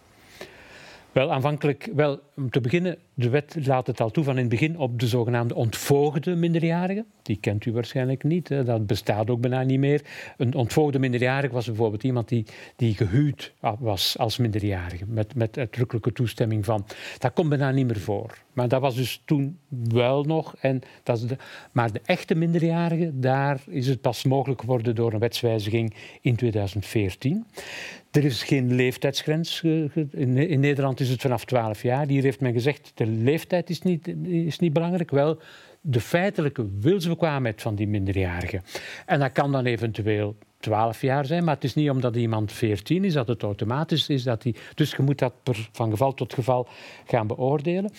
Wel, 1.16 1.32
aanvankelijk, 1.32 1.90
wel, 1.94 2.20
om 2.36 2.50
te 2.50 2.60
beginnen, 2.60 2.98
de 3.14 3.28
wet 3.28 3.56
laat 3.66 3.86
het 3.86 4.00
al 4.00 4.10
toe 4.10 4.24
van 4.24 4.34
in 4.34 4.40
het 4.40 4.48
begin 4.48 4.78
op 4.78 5.00
de 5.00 5.06
zogenaamde 5.06 5.54
ontvoogde 5.54 6.34
minderjarigen. 6.34 7.06
Die 7.22 7.36
kent 7.36 7.64
u 7.64 7.72
waarschijnlijk 7.72 8.24
niet, 8.24 8.48
hè. 8.48 8.64
dat 8.64 8.86
bestaat 8.86 9.30
ook 9.30 9.40
bijna 9.40 9.62
niet 9.62 9.78
meer. 9.78 10.02
Een 10.36 10.54
ontvoogde 10.54 10.98
minderjarige 10.98 11.54
was 11.54 11.66
bijvoorbeeld 11.66 12.02
iemand 12.02 12.28
die, 12.28 12.46
die 12.76 12.94
gehuwd 12.94 13.52
was 13.78 14.18
als 14.18 14.36
minderjarige, 14.36 15.04
met, 15.06 15.34
met 15.34 15.58
uitdrukkelijke 15.58 16.12
toestemming 16.12 16.64
van. 16.64 16.86
Dat 17.18 17.32
komt 17.32 17.48
bijna 17.48 17.70
niet 17.70 17.86
meer 17.86 18.00
voor. 18.00 18.38
Maar 18.52 18.68
dat 18.68 18.80
was 18.80 18.94
dus 18.94 19.22
toen 19.24 19.58
wel 19.68 20.24
nog. 20.24 20.54
En 20.60 20.80
dat 21.02 21.16
is 21.16 21.26
de, 21.26 21.36
maar 21.72 21.92
de 21.92 22.00
echte 22.04 22.34
minderjarigen, 22.34 23.20
daar 23.20 23.60
is 23.66 23.86
het 23.88 24.00
pas 24.00 24.24
mogelijk 24.24 24.60
geworden 24.60 24.94
door 24.94 25.12
een 25.12 25.18
wetswijziging 25.18 25.94
in 26.20 26.36
2014. 26.36 27.46
Er 28.16 28.24
is 28.24 28.42
geen 28.42 28.74
leeftijdsgrens. 28.74 29.62
In 29.62 30.60
Nederland 30.60 31.00
is 31.00 31.08
het 31.08 31.20
vanaf 31.20 31.44
12 31.44 31.82
jaar. 31.82 32.06
Hier 32.06 32.22
heeft 32.22 32.40
men 32.40 32.52
gezegd, 32.52 32.92
de 32.94 33.06
leeftijd 33.06 33.70
is 33.70 33.82
niet, 33.82 34.08
is 34.22 34.58
niet 34.58 34.72
belangrijk. 34.72 35.10
Wel 35.10 35.38
de 35.80 36.00
feitelijke 36.00 36.66
wilsbekwaamheid 36.80 37.62
van 37.62 37.74
die 37.74 37.88
minderjarigen. 37.88 38.62
En 39.06 39.20
dat 39.20 39.32
kan 39.32 39.52
dan 39.52 39.64
eventueel 39.64 40.36
12 40.58 41.00
jaar 41.00 41.26
zijn, 41.26 41.44
maar 41.44 41.54
het 41.54 41.64
is 41.64 41.74
niet 41.74 41.90
omdat 41.90 42.16
iemand 42.16 42.52
14 42.52 43.04
is 43.04 43.12
dat 43.12 43.28
het 43.28 43.42
automatisch 43.42 44.08
is 44.08 44.22
dat 44.22 44.42
hij. 44.42 44.54
Dus 44.74 44.90
je 44.90 45.02
moet 45.02 45.18
dat 45.18 45.32
per, 45.42 45.68
van 45.72 45.90
geval 45.90 46.14
tot 46.14 46.34
geval 46.34 46.68
gaan 47.06 47.26
beoordelen 47.26 47.90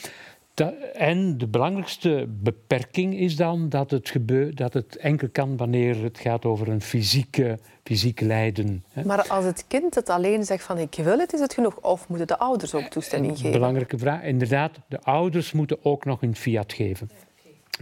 en 0.93 1.37
de 1.37 1.47
belangrijkste 1.47 2.25
beperking 2.29 3.19
is 3.19 3.35
dan 3.35 3.69
dat 3.69 3.91
het, 3.91 4.09
gebeur, 4.09 4.55
dat 4.55 4.73
het 4.73 4.95
enkel 4.95 5.29
kan 5.29 5.57
wanneer 5.57 6.03
het 6.03 6.19
gaat 6.19 6.45
over 6.45 6.67
een 6.67 6.81
fysieke, 6.81 7.59
fysiek 7.83 8.19
lijden. 8.19 8.83
Maar 9.05 9.27
als 9.27 9.45
het 9.45 9.65
kind 9.67 9.95
het 9.95 10.09
alleen 10.09 10.43
zegt 10.43 10.63
van 10.63 10.77
ik 10.77 10.95
wil 10.95 11.19
het, 11.19 11.33
is 11.33 11.39
het 11.39 11.53
genoeg? 11.53 11.75
Of 11.75 12.07
moeten 12.07 12.27
de 12.27 12.37
ouders 12.37 12.73
ook 12.73 12.83
toestemming 12.83 13.35
geven? 13.35 13.51
Belangrijke 13.51 13.97
vraag. 13.97 14.23
Inderdaad, 14.23 14.79
de 14.87 15.01
ouders 15.01 15.51
moeten 15.51 15.77
ook 15.85 16.05
nog 16.05 16.21
een 16.21 16.35
fiat 16.35 16.73
geven. 16.73 17.09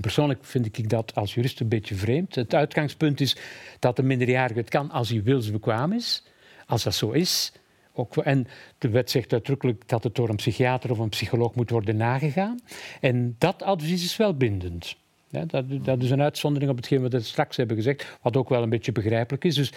Persoonlijk 0.02 0.40
vind 0.46 0.78
ik 0.78 0.90
dat 0.90 1.16
als 1.16 1.34
jurist 1.34 1.60
een 1.60 1.68
beetje 1.68 1.96
vreemd. 1.96 2.36
Het 2.36 2.54
uitgangspunt 2.54 3.22
is 3.22 3.38
dat 3.80 3.96
de 3.96 4.04
minderjarige 4.04 4.60
het 4.60 4.70
kan 4.70 4.92
als 4.92 5.10
hij 5.10 5.24
wilsbekwaam 5.24 5.92
is. 5.92 6.24
Als 6.68 6.84
dat 6.84 6.94
zo 6.94 7.12
is, 7.12 7.52
ook, 7.96 8.18
en 8.18 8.48
de 8.78 8.90
wet 8.90 9.12
zegt 9.12 9.34
uitdrukkelijk 9.34 9.88
dat 9.88 10.04
het 10.04 10.16
door 10.16 10.30
een 10.30 10.36
psychiater 10.36 10.92
of 10.92 10.98
een 10.98 11.10
psycholoog 11.10 11.56
moet 11.56 11.70
worden 11.70 11.98
nagegaan. 11.98 12.60
En 13.02 13.36
dat 13.38 13.64
advies 13.64 14.04
is 14.04 14.18
wel 14.18 14.34
bindend. 14.34 14.96
dat, 15.30 15.66
dat, 15.84 16.04
is 16.04 16.10
een 16.10 16.22
uitzondering 16.22 16.72
op 16.72 16.78
hetgeen 16.78 17.02
wat 17.02 17.12
we 17.12 17.20
straks 17.20 17.58
hebben 17.58 17.76
gezegd, 17.76 18.18
wat 18.22 18.38
ook 18.38 18.50
wel 18.50 18.64
een 18.64 18.70
beetje 18.70 18.92
begrijpelijk 18.92 19.44
is. 19.44 19.56
Dus 19.56 19.72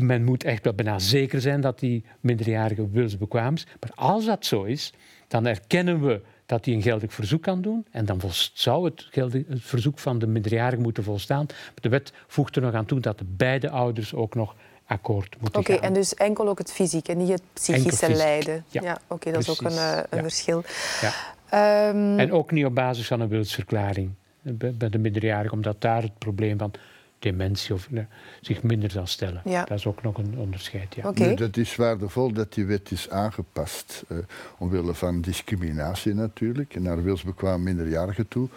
men 0.00 0.24
moet 0.24 0.44
echt 0.44 0.64
wel 0.64 0.74
bijna 0.74 0.98
zeker 0.98 1.40
zijn 1.40 1.60
dat 1.60 1.78
die 1.78 2.04
minderjarige 2.20 2.90
wilsbekwaam 2.90 3.54
is. 3.54 3.66
Maar 3.80 3.92
als 3.94 4.24
dat 4.24 4.46
zo 4.46 4.62
is, 4.62 4.92
dan 5.28 5.46
erkennen 5.46 6.00
we 6.00 6.20
dat 6.46 6.64
hij 6.64 6.74
een 6.74 6.82
geldig 6.82 7.14
verzoek 7.14 7.42
kan 7.42 7.62
doen. 7.62 7.86
En 7.90 8.04
dan 8.04 8.20
zou 8.52 8.84
het, 8.84 9.08
het 9.10 9.44
verzoek 9.62 9.98
van 9.98 10.18
de 10.18 10.26
minderjarige 10.26 10.82
moeten 10.82 11.04
volstaan. 11.04 11.46
De 11.74 11.88
wet 11.88 12.12
voegt 12.26 12.56
er 12.56 12.62
nog 12.62 12.74
aan 12.74 12.86
toe 12.86 13.00
dat 13.00 13.18
de 13.18 13.24
beide 13.28 13.70
ouders 13.70 14.14
ook 14.14 14.34
nog 14.34 14.54
akkoord 14.86 15.36
moeten 15.40 15.60
Oké, 15.60 15.72
en 15.72 15.92
dus 15.92 16.14
enkel 16.14 16.48
ook 16.48 16.58
het 16.58 16.72
fysieke, 16.72 17.12
niet 17.12 17.28
het 17.28 17.42
psychische 17.52 18.14
lijden. 18.14 18.64
Ja, 18.68 18.98
oké, 19.06 19.32
dat 19.32 19.40
is 19.40 19.50
ook 19.50 19.60
een, 19.60 19.72
uh, 19.72 19.98
een 20.10 20.22
verschil. 20.22 20.64
Ja. 21.00 21.88
Um... 21.88 22.18
En 22.18 22.32
ook 22.32 22.50
niet 22.50 22.64
op 22.64 22.74
basis 22.74 23.06
van 23.06 23.20
een 23.20 23.28
wilsverklaring 23.28 24.10
bij 24.42 24.88
de 24.90 24.98
minderjarigen, 24.98 25.56
omdat 25.56 25.80
daar 25.80 26.02
het 26.02 26.18
probleem 26.18 26.58
van 26.58 26.72
dementie 27.18 27.74
of, 27.74 27.88
uh, 27.90 28.00
zich 28.40 28.62
minder 28.62 28.90
zal 28.90 29.06
stellen. 29.06 29.42
Ja. 29.44 29.64
Dat 29.64 29.78
is 29.78 29.86
ook 29.86 30.02
nog 30.02 30.18
een 30.18 30.34
onderscheid. 30.38 30.94
Ja. 30.94 31.08
Okay. 31.08 31.26
Nee, 31.26 31.36
dat 31.36 31.56
is 31.56 31.76
waardevol 31.76 32.32
dat 32.32 32.52
die 32.52 32.64
wet 32.66 32.90
is 32.90 33.10
aangepast. 33.10 34.04
Uh, 34.08 34.18
omwille 34.58 34.94
van 34.94 35.20
discriminatie 35.20 36.14
natuurlijk, 36.14 36.80
naar 36.80 37.02
wilsbekwaam 37.02 37.62
minderjarigen 37.62 38.28
toe. 38.28 38.48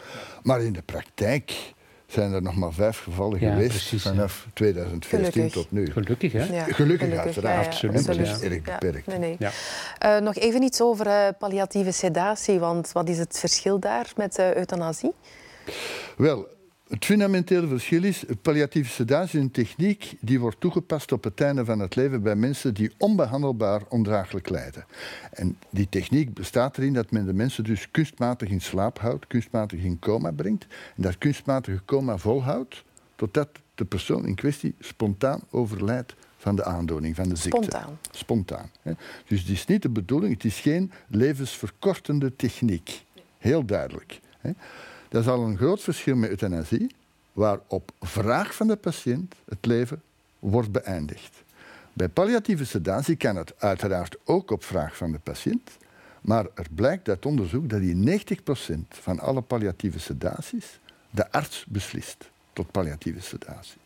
Maar 0.43 0.61
in 0.61 0.73
de 0.73 0.81
praktijk 0.81 1.73
zijn 2.11 2.33
er 2.33 2.41
nog 2.41 2.55
maar 2.55 2.73
vijf 2.73 2.99
gevallen 2.99 3.39
geweest 3.39 4.01
vanaf 4.01 4.47
2014 4.53 5.49
tot 5.49 5.71
nu. 5.71 5.91
Gelukkig, 5.91 6.31
hè? 6.31 6.43
Ja. 6.43 6.63
Gelukkig, 6.63 7.17
uiteraard. 7.17 7.65
absoluut. 7.65 8.05
Dat 8.05 8.17
is 8.17 8.39
erg 8.39 8.61
beperkt. 8.61 9.07
Nee, 9.07 9.19
nee. 9.19 9.37
Uh, 10.05 10.17
nog 10.17 10.35
even 10.35 10.63
iets 10.63 10.81
over 10.81 11.07
uh, 11.07 11.27
palliatieve 11.39 11.91
sedatie, 11.91 12.59
want 12.59 12.91
wat 12.91 13.09
is 13.09 13.17
het 13.17 13.39
verschil 13.39 13.79
daar 13.79 14.11
met 14.15 14.39
uh, 14.39 14.55
euthanasie? 14.55 15.13
Wel, 16.17 16.47
het 16.89 17.05
fundamentele 17.05 17.67
verschil 17.67 18.03
is, 18.03 18.23
palliatieve 18.41 18.89
sedatie 18.89 19.39
is 19.39 19.45
een 19.45 19.51
techniek 19.51 20.15
die 20.19 20.39
wordt 20.39 20.59
toegepast 20.59 21.11
op 21.11 21.23
het 21.23 21.41
einde 21.41 21.65
van 21.65 21.79
het 21.79 21.95
leven 21.95 22.21
bij 22.21 22.35
mensen 22.35 22.73
die 22.73 22.91
onbehandelbaar 22.97 23.81
ondraaglijk 23.89 24.49
lijden. 24.49 24.85
En 25.31 25.57
die 25.69 25.89
techniek 25.89 26.33
bestaat 26.33 26.77
erin 26.77 26.93
dat 26.93 27.11
men 27.11 27.25
de 27.25 27.33
mensen 27.33 27.63
dus 27.63 27.91
kunstmatig 27.91 28.49
in 28.49 28.61
slaap 28.61 28.99
houdt, 28.99 29.27
kunstmatig 29.27 29.79
in 29.79 29.99
coma 29.99 30.31
brengt 30.31 30.67
en 30.95 31.01
dat 31.01 31.17
kunstmatige 31.17 31.81
coma 31.85 32.17
volhoudt 32.17 32.83
totdat 33.15 33.49
de 33.75 33.85
persoon 33.85 34.25
in 34.25 34.35
kwestie 34.35 34.75
spontaan 34.79 35.41
overlijdt 35.49 36.15
van 36.37 36.55
de 36.55 36.63
aandoening, 36.63 37.15
van 37.15 37.29
de 37.29 37.35
ziekte. 37.35 37.63
Spontaan. 37.63 37.99
Spontaan. 38.11 38.71
Hè. 38.81 38.91
Dus 39.27 39.39
het 39.39 39.49
is 39.49 39.65
niet 39.65 39.81
de 39.81 39.89
bedoeling, 39.89 40.33
het 40.33 40.43
is 40.43 40.59
geen 40.59 40.91
levensverkortende 41.07 42.35
techniek. 42.35 43.05
Heel 43.37 43.65
duidelijk. 43.65 44.19
Hè. 44.39 44.51
Dat 45.09 45.21
is 45.21 45.27
al 45.27 45.45
een 45.45 45.57
groot 45.57 45.81
verschil 45.81 46.15
met 46.15 46.29
euthanasie, 46.29 46.95
waar 47.33 47.59
op 47.67 47.91
vraag 48.01 48.55
van 48.55 48.67
de 48.67 48.75
patiënt 48.75 49.35
het 49.45 49.65
leven 49.65 50.01
wordt 50.39 50.71
beëindigd. 50.71 51.43
Bij 51.93 52.09
palliatieve 52.09 52.65
sedatie 52.65 53.15
kan 53.15 53.35
het 53.35 53.53
uiteraard 53.57 54.17
ook 54.23 54.51
op 54.51 54.63
vraag 54.63 54.97
van 54.97 55.11
de 55.11 55.19
patiënt, 55.19 55.77
maar 56.21 56.45
er 56.53 56.67
blijkt 56.75 57.09
uit 57.09 57.25
onderzoek 57.25 57.69
dat 57.69 57.81
in 57.81 58.21
90% 58.73 58.87
van 58.89 59.19
alle 59.19 59.41
palliatieve 59.41 59.99
sedaties 59.99 60.79
de 61.09 61.31
arts 61.31 61.65
beslist 61.67 62.29
tot 62.53 62.71
palliatieve 62.71 63.21
sedatie. 63.21 63.77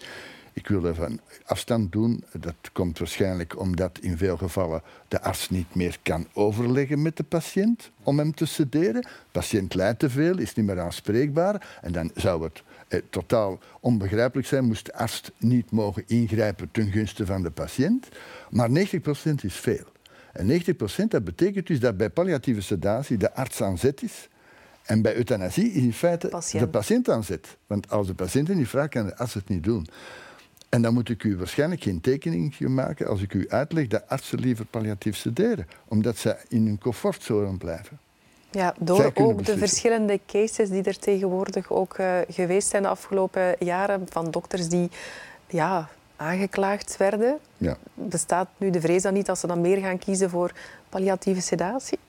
Ik 0.54 0.68
wil 0.68 0.86
ervan 0.86 1.20
afstand 1.46 1.92
doen. 1.92 2.24
Dat 2.32 2.56
komt 2.72 3.00
waarschijnlijk 3.00 3.60
omdat 3.60 4.00
in 4.02 4.18
veel 4.18 4.38
gevallen 4.38 4.82
de 5.08 5.22
arts 5.22 5.50
niet 5.50 5.76
meer 5.76 5.98
kan 6.04 6.28
overleggen 6.34 7.02
met 7.02 7.18
de 7.18 7.24
patiënt 7.24 7.92
om 8.04 8.18
hem 8.18 8.34
te 8.34 8.46
sederen. 8.46 9.02
De 9.02 9.08
patiënt 9.32 9.74
lijdt 9.74 10.00
te 10.00 10.10
veel, 10.10 10.38
is 10.38 10.54
niet 10.54 10.66
meer 10.66 10.80
aanspreekbaar. 10.80 11.80
En 11.82 11.92
dan 11.92 12.12
zou 12.16 12.44
het 12.44 12.64
eh, 12.88 13.00
totaal 13.10 13.60
onbegrijpelijk 13.80 14.48
zijn, 14.48 14.66
moest 14.66 14.86
de 14.86 14.94
arts 14.94 15.32
niet 15.38 15.72
mogen 15.72 16.04
ingrijpen 16.08 16.72
ten 16.72 16.92
gunste 16.92 17.26
van 17.26 17.44
de 17.44 17.52
patiënt. 17.52 18.08
Maar 18.50 18.70
90% 18.70 18.74
is 19.42 19.56
veel. 19.56 19.86
En 20.34 20.62
90% 20.62 21.08
dat 21.08 21.24
betekent 21.24 21.68
dus 21.68 21.80
dat 21.80 21.98
bij 21.98 22.10
palliatieve 22.10 22.62
sedatie 22.62 23.18
de 23.18 23.34
arts 23.34 23.62
aan 23.62 23.78
zet 23.78 24.04
is. 24.04 24.30
En 24.84 25.02
bij 25.02 25.16
euthanasie 25.16 25.72
is 25.72 25.82
in 25.82 25.94
feite 25.94 26.42
de 26.52 26.68
patiënt 26.68 27.10
aan 27.10 27.24
zet. 27.24 27.58
Want 27.68 27.90
als 27.90 28.08
de 28.08 28.14
patiënt 28.14 28.56
niet 28.56 28.68
vraagt, 28.68 28.90
kan 28.90 29.06
de 29.06 29.18
arts 29.18 29.34
het 29.34 29.50
niet 29.50 29.64
doen. 29.64 29.88
En 30.74 30.82
dan 30.82 30.94
moet 30.94 31.10
ik 31.10 31.24
u 31.24 31.38
waarschijnlijk 31.38 31.84
geen 31.84 32.02
tekening 32.02 32.60
maken 32.60 33.08
als 33.08 33.22
ik 33.22 33.34
u 33.34 33.50
uitleg 33.50 33.88
dat 33.88 34.04
artsen 34.08 34.40
liever 34.40 34.66
palliatief 34.66 35.16
sederen, 35.16 35.68
omdat 35.88 36.18
ze 36.18 36.36
in 36.48 36.66
hun 36.66 36.78
comfortzone 36.80 37.58
blijven. 37.58 38.00
Ja, 38.52 38.74
door 38.80 39.12
ook 39.14 39.46
de 39.46 39.58
verschillende 39.58 40.20
cases 40.28 40.70
die 40.70 40.84
er 40.84 41.00
tegenwoordig 41.00 41.72
ook 41.72 41.98
uh, 41.98 42.18
geweest 42.30 42.70
zijn 42.70 42.82
de 42.82 42.88
afgelopen 42.88 43.56
jaren 43.60 44.06
van 44.10 44.32
dokters 44.32 44.70
die 44.70 44.90
ja, 45.48 45.90
aangeklaagd 46.16 46.98
werden. 46.98 47.38
Ja. 47.58 47.78
Bestaat 47.94 48.48
nu 48.58 48.70
de 48.70 48.82
vrees 48.82 49.02
dan 49.02 49.14
niet 49.14 49.26
dat 49.26 49.40
ze 49.40 49.48
dan 49.48 49.62
meer 49.62 49.78
gaan 49.78 49.98
kiezen 49.98 50.30
voor 50.30 50.52
palliatieve 50.90 51.42
sedatie? 51.42 52.00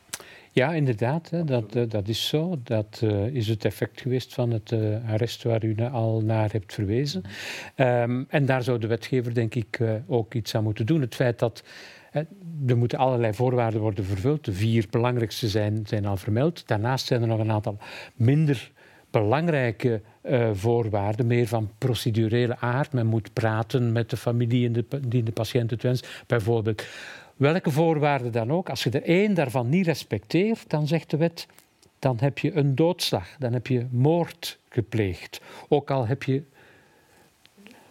Ja, 0.55 0.73
inderdaad, 0.73 1.31
hè, 1.31 1.45
dat, 1.45 1.77
eh, 1.77 1.83
dat 1.89 2.09
is 2.09 2.27
zo. 2.29 2.57
Dat 2.63 3.01
uh, 3.05 3.27
is 3.27 3.49
het 3.49 3.65
effect 3.65 4.01
geweest 4.01 4.35
van 4.35 4.51
het 4.51 4.71
uh, 4.71 5.11
arrest 5.11 5.43
waar 5.43 5.65
u 5.65 5.77
al 5.93 6.21
naar 6.21 6.53
hebt 6.53 6.75
verwezen. 6.75 7.23
Um, 7.77 8.27
en 8.29 8.47
daar 8.47 8.63
zou 8.63 8.79
de 8.79 8.87
wetgever, 8.87 9.35
denk 9.35 9.55
ik, 9.55 9.81
ook 10.07 10.35
iets 10.35 10.55
aan 10.55 10.63
moeten 10.63 10.87
doen. 10.87 11.01
Het 11.01 11.15
feit 11.15 11.39
dat 11.39 11.65
er 12.67 12.77
moeten 12.77 12.99
allerlei 12.99 13.35
voorwaarden 13.35 13.81
worden 13.81 14.05
vervuld. 14.05 14.45
De 14.45 14.53
vier 14.53 14.87
belangrijkste 14.91 15.49
zijn, 15.49 15.87
zijn 15.87 16.07
al 16.07 16.17
vermeld. 16.17 16.67
Daarnaast 16.67 17.07
zijn 17.07 17.23
er 17.23 17.29
nog 17.29 17.41
een 17.41 17.53
aantal 17.53 17.79
minder 18.15 18.73
belangrijke 19.11 20.01
voorwaarden, 20.53 21.27
meer 21.27 21.47
van 21.47 21.71
procedurele 21.79 22.57
aard. 22.59 22.93
Men 22.93 23.07
moet 23.07 23.33
praten 23.33 23.93
met 23.93 24.11
de 24.11 24.17
familie 24.17 24.71
de, 24.71 24.85
die 25.09 25.23
de 25.23 25.33
patiënt 25.33 25.71
het 25.71 25.83
wenst. 25.83 26.09
Bijvoorbeeld 26.27 26.85
welke 27.37 27.71
voorwaarden 27.71 28.33
dan 28.33 28.53
ook, 28.53 28.71
als 28.71 28.83
je 28.83 28.91
er 28.91 29.03
één 29.03 29.35
daarvan 29.35 29.69
niet 29.69 29.87
respecteert, 29.87 30.71
dan 30.71 30.87
zegt 30.87 31.11
de 31.11 31.17
wet, 31.17 31.47
dan 31.99 32.17
heb 32.21 32.39
je 32.39 32.57
een 32.57 32.75
doodslag, 32.75 33.29
dan 33.39 33.53
heb 33.53 33.67
je 33.67 33.87
moord 33.91 34.59
gepleegd. 34.69 35.41
Ook 35.69 35.91
al 35.91 36.07
heb 36.07 36.23
je 36.23 36.43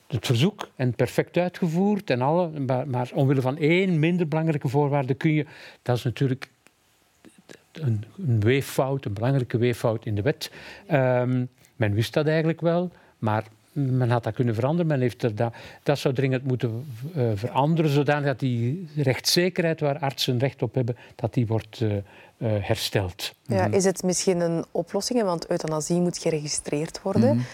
het 0.07 0.25
verzoek 0.25 0.69
en 0.75 0.93
perfect 0.93 1.37
uitgevoerd 1.37 2.09
en 2.09 2.21
alle, 2.21 2.59
maar, 2.59 2.87
maar 2.87 3.09
omwille 3.13 3.41
van 3.41 3.57
één 3.57 3.99
minder 3.99 4.27
belangrijke 4.27 4.67
voorwaarde 4.67 5.13
kun 5.13 5.31
je, 5.31 5.45
dat 5.81 5.97
is 5.97 6.03
natuurlijk 6.03 6.49
een, 7.71 8.03
een 8.17 8.39
weeffout, 8.39 9.05
een 9.05 9.13
belangrijke 9.13 9.57
weeffout 9.57 10.05
in 10.05 10.15
de 10.15 10.21
wet. 10.21 10.51
Um, 10.91 11.49
men 11.75 11.93
wist 11.93 12.13
dat 12.13 12.27
eigenlijk 12.27 12.61
wel, 12.61 12.91
maar 13.17 13.43
men 13.73 14.09
had 14.09 14.23
dat 14.23 14.33
kunnen 14.33 14.55
veranderen. 14.55 14.87
Men 14.87 15.01
heeft 15.01 15.23
er 15.23 15.35
dat, 15.35 15.53
dat 15.83 15.99
zou 15.99 16.13
dringend 16.13 16.43
moeten 16.43 16.85
uh, 17.15 17.31
veranderen, 17.35 17.91
zodanig 17.91 18.25
dat 18.25 18.39
die 18.39 18.87
rechtszekerheid 18.95 19.79
waar 19.79 19.99
artsen 19.99 20.39
recht 20.39 20.61
op 20.61 20.75
hebben, 20.75 20.95
dat 21.15 21.33
die 21.33 21.47
wordt 21.47 21.79
uh, 21.79 21.93
uh, 21.93 22.01
hersteld. 22.37 23.33
Ja, 23.45 23.65
is 23.65 23.85
het 23.85 24.03
misschien 24.03 24.39
een 24.39 24.65
oplossing, 24.71 25.23
want 25.23 25.49
euthanasie 25.49 25.99
moet 25.99 26.17
geregistreerd 26.17 27.01
worden. 27.01 27.21
Mm 27.21 27.37
-hmm. 27.37 27.45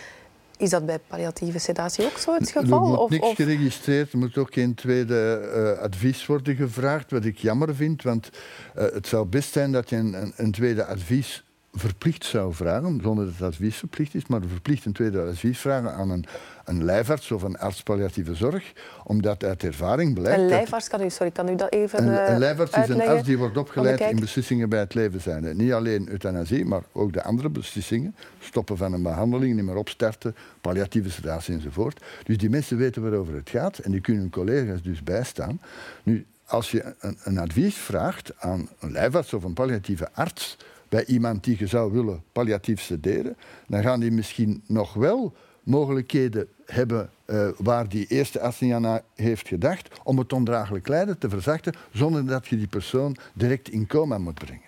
Is 0.58 0.69
dat 0.69 0.86
bij 0.86 0.99
palliatieve 1.08 1.60
sedatie 1.60 2.05
ook 2.05 2.17
zo 2.17 2.34
het 2.34 2.51
geval? 2.51 2.84
Er 2.84 2.88
moet 2.89 2.97
of, 2.97 3.10
niks 3.10 3.27
of... 3.27 3.36
geregistreerd, 3.36 4.12
er 4.12 4.17
moet 4.17 4.38
ook 4.38 4.53
geen 4.53 4.73
tweede 4.73 5.49
uh, 5.55 5.84
advies 5.84 6.25
worden 6.25 6.55
gevraagd, 6.55 7.12
wat 7.12 7.25
ik 7.25 7.38
jammer 7.38 7.75
vind, 7.75 8.03
want 8.03 8.29
uh, 8.77 8.84
het 8.84 9.08
zou 9.08 9.25
best 9.25 9.51
zijn 9.51 9.71
dat 9.71 9.89
je 9.89 9.95
een, 9.95 10.13
een, 10.21 10.34
een 10.36 10.51
tweede 10.51 10.86
advies 10.86 11.43
verplicht 11.73 12.25
zou 12.25 12.53
vragen, 12.53 12.99
zonder 13.03 13.25
dat 13.25 13.34
het 13.34 13.47
advies 13.47 13.75
verplicht 13.75 14.15
is, 14.15 14.27
maar 14.27 14.41
verplicht 14.47 14.86
een 14.86 14.93
tweede 14.93 15.21
advies 15.21 15.60
vragen 15.60 15.93
aan 15.93 16.10
een, 16.10 16.25
een 16.65 16.84
lijfarts 16.84 17.32
of 17.32 17.41
een 17.41 17.58
arts 17.58 17.84
palliatieve 17.84 18.36
zorg, 18.36 18.73
omdat 19.03 19.43
uit 19.43 19.63
ervaring 19.63 20.13
blijkt... 20.13 20.39
Een 20.39 20.47
lijfarts, 20.47 20.88
kan 20.88 21.01
u, 21.01 21.10
sorry, 21.10 21.32
kan 21.32 21.49
u 21.49 21.55
dat 21.55 21.71
even 21.71 22.08
Een, 22.08 22.32
een 22.32 22.39
lijfarts 22.39 22.73
uitleggen? 22.73 23.05
is 23.05 23.10
een 23.10 23.15
arts 23.15 23.27
die 23.27 23.38
wordt 23.38 23.58
opgeleid 23.58 23.99
in 23.99 24.19
beslissingen 24.19 24.69
bij 24.69 24.79
het 24.79 24.93
leven 24.93 25.21
zijn. 25.21 25.58
Niet 25.58 25.71
alleen 25.71 26.10
euthanasie, 26.10 26.65
maar 26.65 26.82
ook 26.91 27.13
de 27.13 27.23
andere 27.23 27.49
beslissingen. 27.49 28.15
Stoppen 28.39 28.77
van 28.77 28.93
een 28.93 29.03
behandeling, 29.03 29.55
niet 29.55 29.65
meer 29.65 29.75
opstarten, 29.75 30.36
palliatieve 30.62 31.12
sedatie 31.12 31.53
enzovoort. 31.53 32.03
Dus 32.23 32.38
die 32.38 32.49
mensen 32.49 32.77
weten 32.77 33.01
waarover 33.01 33.34
het 33.34 33.49
gaat 33.49 33.77
en 33.77 33.91
die 33.91 34.01
kunnen 34.01 34.21
hun 34.21 34.32
collega's 34.32 34.82
dus 34.82 35.03
bijstaan. 35.03 35.62
Nu, 36.03 36.25
als 36.45 36.71
je 36.71 36.95
een, 36.99 37.17
een 37.23 37.38
advies 37.38 37.75
vraagt 37.75 38.32
aan 38.38 38.69
een 38.79 38.91
lijfarts 38.91 39.34
of 39.34 39.43
een 39.43 39.53
palliatieve 39.53 40.10
arts 40.13 40.58
bij 40.89 41.06
iemand 41.06 41.43
die 41.43 41.56
je 41.60 41.67
zou 41.67 41.91
willen 41.91 42.23
palliatief 42.32 42.82
sederen, 42.82 43.38
dan 43.67 43.82
gaan 43.82 43.99
die 43.99 44.12
misschien 44.12 44.63
nog 44.67 44.93
wel 44.93 45.34
mogelijkheden 45.63 46.47
hebben 46.65 47.10
uh, 47.25 47.47
waar 47.58 47.89
die 47.89 48.08
eerste 48.08 48.39
arts 48.39 48.60
niet 48.60 48.73
aan 48.73 49.02
heeft 49.15 49.47
gedacht 49.47 49.99
om 50.04 50.17
het 50.17 50.34
ondraaglijk 50.34 50.88
lijden 50.88 51.17
te 51.17 51.30
verzachten 51.30 51.73
zonder 51.91 52.25
dat 52.25 52.47
je 52.47 52.58
die 52.58 52.67
persoon 52.67 53.15
direct 53.34 53.69
in 53.69 53.88
coma 53.88 54.17
moet 54.17 54.39
brengen. 54.39 54.67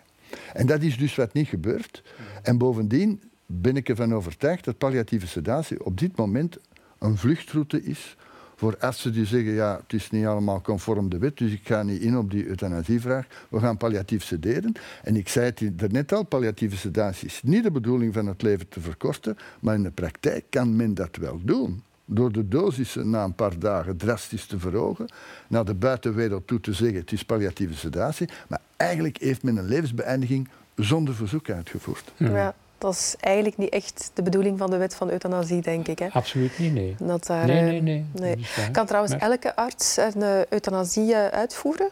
En 0.54 0.68
dat 0.68 0.82
is 0.82 0.98
dus 0.98 1.16
wat 1.16 1.34
niet 1.34 1.48
gebeurt. 1.48 2.04
En 2.44 2.58
bovendien 2.58 3.22
ben 3.46 3.76
ik 3.76 3.90
ervan 3.90 4.14
overtuigd 4.14 4.66
dat 4.66 4.78
palliatieve 4.78 5.28
sedatie 5.28 5.86
op 5.86 6.00
dit 6.00 6.16
moment 6.16 6.58
een 7.00 7.18
vluchtroute 7.18 7.84
is 7.84 8.16
voor 8.62 8.78
artsen 8.80 9.13
die 9.13 9.26
zeggen, 9.26 9.52
ja, 9.52 9.80
het 9.84 9.93
is 9.93 10.10
niet 10.10 10.26
allemaal 10.26 10.62
conform 10.62 11.10
de 11.10 11.17
wet, 11.17 11.38
dus 11.38 11.52
ik 11.52 11.67
ga 11.67 11.84
niet 11.84 12.02
in 12.02 12.17
op 12.17 12.32
die 12.32 12.47
euthanasievraag. 12.47 13.28
We 13.50 13.60
gaan 13.60 13.78
palliatief 13.78 14.24
sederen. 14.24 14.74
En 15.04 15.15
ik 15.15 15.30
zei 15.30 15.52
het 15.56 15.91
net 15.91 16.13
al, 16.13 16.24
palliatieve 16.24 16.78
sedatie 16.78 17.28
is 17.28 17.41
niet 17.43 17.63
de 17.63 17.71
bedoeling 17.71 18.13
van 18.13 18.26
het 18.26 18.41
leven 18.41 18.67
te 18.69 18.80
verkorten, 18.80 19.38
maar 19.60 19.76
in 19.76 19.84
de 19.84 19.91
praktijk 19.91 20.45
kan 20.50 20.76
men 20.76 20.93
dat 20.93 21.15
wel 21.15 21.39
doen. 21.43 21.84
Door 22.06 22.32
de 22.32 22.47
dosissen 22.47 23.10
na 23.10 23.24
een 23.24 23.36
paar 23.36 23.60
dagen 23.60 23.97
drastisch 23.97 24.45
te 24.45 24.60
verhogen, 24.60 25.12
naar 25.47 25.65
de 25.65 25.76
buitenwereld 25.76 26.47
toe 26.47 26.60
te 26.60 26.74
zeggen, 26.74 27.00
het 27.00 27.12
is 27.12 27.24
palliatieve 27.24 27.76
sedatie, 27.76 28.30
maar 28.47 28.62
eigenlijk 28.78 29.17
heeft 29.17 29.43
men 29.43 29.58
een 29.58 29.67
levensbeëindiging 29.67 30.50
zonder 30.76 31.15
verzoek 31.15 31.50
uitgevoerd. 31.50 32.12
Ja. 32.17 32.56
Dat 32.82 32.94
is 32.94 33.15
eigenlijk 33.20 33.58
niet 33.58 33.70
echt 33.70 34.12
de 34.13 34.22
bedoeling 34.22 34.58
van 34.58 34.70
de 34.70 34.78
wet 34.78 34.96
van 34.96 35.10
euthanasie, 35.10 35.62
denk 35.62 35.88
ik. 35.88 36.00
Hè? 36.00 36.08
Absoluut 36.08 36.60
niet, 36.60 36.74
nee. 36.74 36.96
Dat 37.00 37.26
daar, 37.26 37.46
nee, 37.46 37.62
nee, 37.62 37.82
nee. 37.82 38.06
nee. 38.13 38.72
Kan 38.72 38.86
trouwens 38.86 39.13
maar... 39.13 39.22
elke 39.22 39.56
arts 39.56 39.98
een 39.98 40.46
euthanasie 40.50 41.15
uitvoeren? 41.15 41.89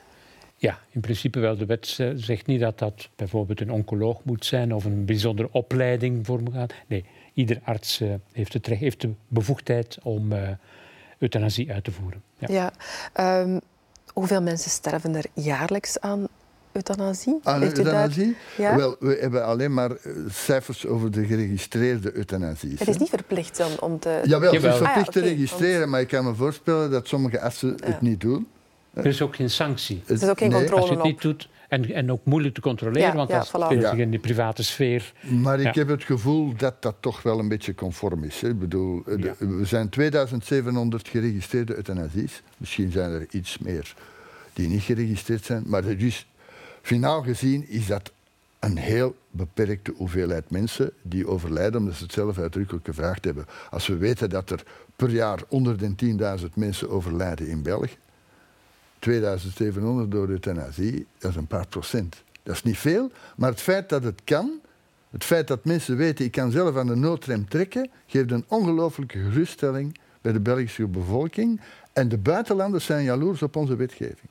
Ja, 0.55 0.79
in 0.89 1.01
principe 1.01 1.39
wel. 1.39 1.57
De 1.57 1.65
wet 1.65 1.99
zegt 2.15 2.45
niet 2.45 2.59
dat 2.59 2.79
dat 2.79 3.09
bijvoorbeeld 3.15 3.61
een 3.61 3.71
oncoloog 3.71 4.23
moet 4.23 4.45
zijn 4.45 4.73
of 4.73 4.85
een 4.85 5.05
bijzondere 5.05 5.49
opleiding 5.51 6.25
voor 6.25 6.41
moet 6.41 6.53
gaan. 6.53 6.67
Nee, 6.87 7.05
ieder 7.33 7.59
arts 7.63 8.01
heeft, 8.31 8.53
het 8.53 8.67
recht, 8.67 8.81
heeft 8.81 9.01
de 9.01 9.13
bevoegdheid 9.27 9.97
om 10.03 10.33
euthanasie 11.17 11.71
uit 11.71 11.83
te 11.83 11.91
voeren. 11.91 12.23
Ja. 12.37 12.71
ja 13.15 13.41
um, 13.41 13.59
hoeveel 14.13 14.41
mensen 14.41 14.71
sterven 14.71 15.15
er 15.15 15.25
jaarlijks 15.33 15.99
aan 15.99 16.27
euthanasie? 16.71 17.39
Aan 17.43 17.61
euthanasie? 17.61 18.35
Ja? 18.57 18.75
Wel, 18.75 18.95
we 18.99 19.17
hebben 19.21 19.45
alleen 19.45 19.73
maar 19.73 19.91
cijfers 20.29 20.85
over 20.85 21.11
de 21.11 21.25
geregistreerde 21.25 22.15
euthanasies. 22.15 22.79
Het 22.79 22.87
is 22.87 22.97
niet 22.97 23.09
verplicht 23.09 23.59
om, 23.59 23.89
om 23.89 23.99
te... 23.99 24.21
Jawel, 24.23 24.53
het 24.53 24.63
is 24.63 24.75
verplicht 24.75 24.89
ah, 24.89 24.95
ja, 24.95 25.01
okay, 25.01 25.13
te 25.13 25.29
registreren, 25.29 25.79
want... 25.79 25.91
maar 25.91 26.01
ik 26.01 26.07
kan 26.07 26.23
me 26.23 26.35
voorstellen 26.35 26.91
dat 26.91 27.07
sommige 27.07 27.41
artsen 27.41 27.77
ja. 27.79 27.85
het 27.85 28.01
niet 28.01 28.21
doen. 28.21 28.47
Er 28.93 29.05
is 29.05 29.21
ook 29.21 29.35
geen 29.35 29.49
sanctie. 29.49 30.01
Er 30.05 30.13
is 30.13 30.23
ook 30.23 30.37
geen 30.37 30.49
nee. 30.49 30.57
controle 30.57 30.81
Als 30.81 30.89
je 30.89 30.95
het 30.95 31.05
niet 31.05 31.21
doet, 31.21 31.49
en, 31.69 31.93
en 31.93 32.11
ook 32.11 32.25
moeilijk 32.25 32.53
te 32.53 32.61
controleren, 32.61 33.09
ja, 33.09 33.15
want 33.15 33.29
dat 33.29 33.47
speelt 33.47 33.83
zich 33.83 33.97
in 33.97 34.11
de 34.11 34.19
private 34.19 34.63
sfeer. 34.63 35.13
Maar 35.21 35.59
ik 35.59 35.75
heb 35.75 35.87
het 35.87 36.03
gevoel 36.03 36.53
dat 36.55 36.81
dat 36.81 36.95
toch 36.99 37.21
wel 37.21 37.39
een 37.39 37.47
beetje 37.47 37.75
conform 37.75 38.23
is. 38.23 38.41
Hè. 38.41 38.49
Ik 38.49 38.59
bedoel, 38.59 39.03
de, 39.03 39.33
we 39.37 39.65
zijn 39.65 39.89
2700 39.89 41.07
geregistreerde 41.07 41.75
euthanasies. 41.75 42.41
Misschien 42.57 42.91
zijn 42.91 43.11
er 43.11 43.25
iets 43.29 43.57
meer 43.57 43.93
die 44.53 44.67
niet 44.67 44.81
geregistreerd 44.81 45.45
zijn. 45.45 45.63
Maar 45.65 45.85
er 45.85 46.03
is 46.03 46.27
Finaal 46.81 47.21
gezien 47.21 47.67
is 47.67 47.87
dat 47.87 48.11
een 48.59 48.77
heel 48.77 49.15
beperkte 49.31 49.93
hoeveelheid 49.97 50.49
mensen 50.49 50.91
die 51.01 51.27
overlijden 51.27 51.79
omdat 51.79 51.95
ze 51.95 52.03
het 52.03 52.13
zelf 52.13 52.37
uitdrukkelijk 52.37 52.85
gevraagd 52.85 53.25
hebben. 53.25 53.45
Als 53.69 53.87
we 53.87 53.97
weten 53.97 54.29
dat 54.29 54.49
er 54.49 54.63
per 54.95 55.09
jaar 55.09 55.39
onder 55.47 55.77
de 55.77 56.37
10.000 56.39 56.45
mensen 56.53 56.89
overlijden 56.89 57.47
in 57.47 57.61
België, 57.61 57.97
2700 58.99 60.11
door 60.11 60.27
euthanasie, 60.29 61.07
dat 61.17 61.31
is 61.31 61.37
een 61.37 61.47
paar 61.47 61.67
procent. 61.67 62.23
Dat 62.43 62.55
is 62.55 62.63
niet 62.63 62.77
veel, 62.77 63.11
maar 63.35 63.49
het 63.49 63.61
feit 63.61 63.89
dat 63.89 64.03
het 64.03 64.21
kan, 64.23 64.59
het 65.09 65.23
feit 65.23 65.47
dat 65.47 65.65
mensen 65.65 65.97
weten 65.97 66.25
ik 66.25 66.31
kan 66.31 66.51
zelf 66.51 66.77
aan 66.77 66.87
de 66.87 66.95
noodrem 66.95 67.49
trekken, 67.49 67.89
geeft 68.05 68.31
een 68.31 68.45
ongelooflijke 68.47 69.19
geruststelling 69.19 69.97
bij 70.21 70.31
de 70.31 70.39
Belgische 70.39 70.87
bevolking. 70.87 71.61
En 71.93 72.09
de 72.09 72.17
buitenlanders 72.17 72.85
zijn 72.85 73.03
jaloers 73.03 73.41
op 73.41 73.55
onze 73.55 73.75
wetgeving. 73.75 74.29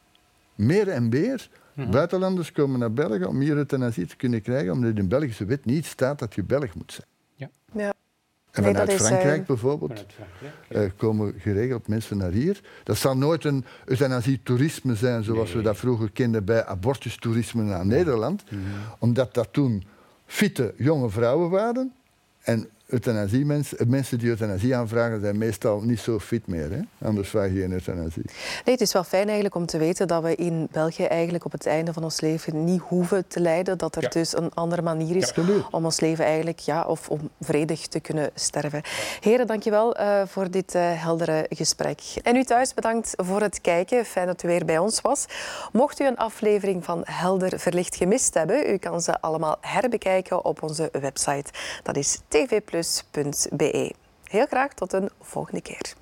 Meer 0.55 0.89
en 0.89 1.09
meer 1.09 1.49
Mm-hmm. 1.79 1.93
Buitenlanders 1.93 2.53
komen 2.53 2.79
naar 2.79 2.93
België 2.93 3.25
om 3.25 3.41
hier 3.41 3.57
euthanasie 3.57 4.07
te 4.07 4.17
kunnen 4.17 4.43
krijgen, 4.43 4.73
omdat 4.73 4.91
in 4.91 4.95
de 4.95 5.07
Belgische 5.07 5.45
wet 5.45 5.65
niet 5.65 5.87
staat 5.87 6.19
dat 6.19 6.35
je 6.35 6.43
Belg 6.43 6.75
moet 6.75 6.93
zijn. 6.93 7.07
Ja. 7.35 7.51
ja. 7.73 7.93
En 8.51 8.63
nee, 8.63 8.73
vanuit 8.73 8.91
is, 8.91 9.07
Frankrijk 9.07 9.41
uh... 9.41 9.47
bijvoorbeeld 9.47 9.91
vanuit 9.91 10.13
Frankrijk, 10.13 10.93
uh, 10.93 10.99
komen 10.99 11.35
geregeld 11.39 11.89
mensen 11.89 12.17
naar 12.17 12.31
hier. 12.31 12.61
Dat 12.85 12.97
zal 12.97 13.17
nooit 13.17 13.45
een 13.45 13.65
euthanasie-toerisme 13.85 14.95
zijn 14.95 15.25
zoals 15.25 15.49
nee. 15.49 15.57
we 15.57 15.63
dat 15.63 15.77
vroeger 15.77 16.11
kenden 16.11 16.45
bij 16.45 16.65
abortustoerisme 16.65 17.63
naar 17.63 17.87
Nederland. 17.87 18.45
Mm-hmm. 18.51 18.69
Omdat 18.99 19.35
dat 19.35 19.49
toen 19.53 19.85
fitte 20.27 20.75
jonge 20.77 21.11
vrouwen 21.11 21.51
waren. 21.51 21.93
En 22.41 22.69
euthanasie 22.89 23.45
mensen, 23.45 23.91
mensen 23.91 24.19
die 24.19 24.29
euthanasie 24.29 24.77
aanvragen 24.77 25.21
zijn 25.21 25.39
meestal 25.39 25.81
niet 25.81 26.01
zo 26.01 26.19
fit 26.19 26.47
meer. 26.47 26.71
Hè? 26.71 27.07
Anders 27.07 27.29
vraag 27.29 27.49
je 27.53 27.61
geen 27.61 27.73
euthanasie. 27.73 28.23
Nee, 28.65 28.75
het 28.75 28.81
is 28.81 28.93
wel 28.93 29.05
fijn 29.05 29.25
eigenlijk 29.25 29.55
om 29.55 29.67
te 29.67 29.79
weten 29.79 30.09
dat 30.09 30.23
we 30.23 30.35
in 30.35 30.69
België 30.71 31.05
eigenlijk 31.05 31.45
op 31.45 31.53
het 31.53 31.67
einde 31.67 31.93
van 31.93 32.05
ons 32.05 32.21
leven 32.21 32.65
niet 32.65 32.81
hoeven 32.81 33.27
te 33.27 33.41
lijden. 33.41 33.79
Dat 33.79 33.97
er 33.97 34.03
ja. 34.03 34.09
dus 34.09 34.37
een 34.37 34.55
andere 34.55 34.83
manier 34.83 35.17
is 35.17 35.33
ja, 35.35 35.43
om 35.71 35.85
ons 35.85 36.01
leven 36.01 36.25
eigenlijk, 36.25 36.59
ja, 36.59 36.85
of 36.85 37.09
om 37.09 37.31
vredig 37.41 37.87
te 37.87 38.01
kunnen 38.01 38.31
sterven. 38.35 38.83
Heren, 39.21 39.47
dankjewel 39.47 40.01
uh, 40.01 40.23
voor 40.27 40.51
dit 40.51 40.75
uh, 40.75 40.83
heldere 41.03 41.47
gesprek. 41.49 42.01
En 42.23 42.37
u 42.37 42.45
thuis 42.45 42.75
bedankt 42.75 43.13
voor 43.17 43.41
het 43.41 43.61
kijken. 43.61 44.05
Fijn 44.05 44.27
dat 44.27 44.43
u 44.43 44.49
weer 44.49 44.65
bij 44.65 44.79
ons 44.79 45.01
was. 45.01 45.27
Mocht 45.73 46.01
u 46.01 46.07
een 46.07 46.17
aflevering 46.17 46.85
van 46.85 47.03
Helder 47.05 47.59
Verlicht 47.59 47.97
gemist 47.97 48.35
hebben, 48.35 48.71
u 48.71 48.77
kan 48.77 49.01
ze 49.01 49.21
allemaal 49.21 49.57
herbekijken 49.61 50.45
op 50.45 50.63
onze 50.63 50.89
website. 51.01 51.51
Dat 51.83 51.97
is 51.97 52.21
Heel 54.25 54.47
graag 54.47 54.75
tot 54.75 54.93
een 54.93 55.11
volgende 55.21 55.63
keer. 55.63 55.95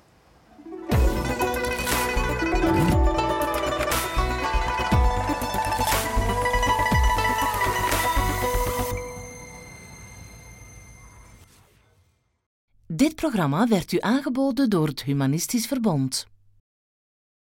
Dit 12.87 13.15
programma 13.15 13.67
werd 13.67 13.91
u 13.91 13.97
aangeboden 13.99 14.69
door 14.69 14.87
het 14.87 15.03
Humanistisch 15.03 15.67
Verbond. 15.67 16.27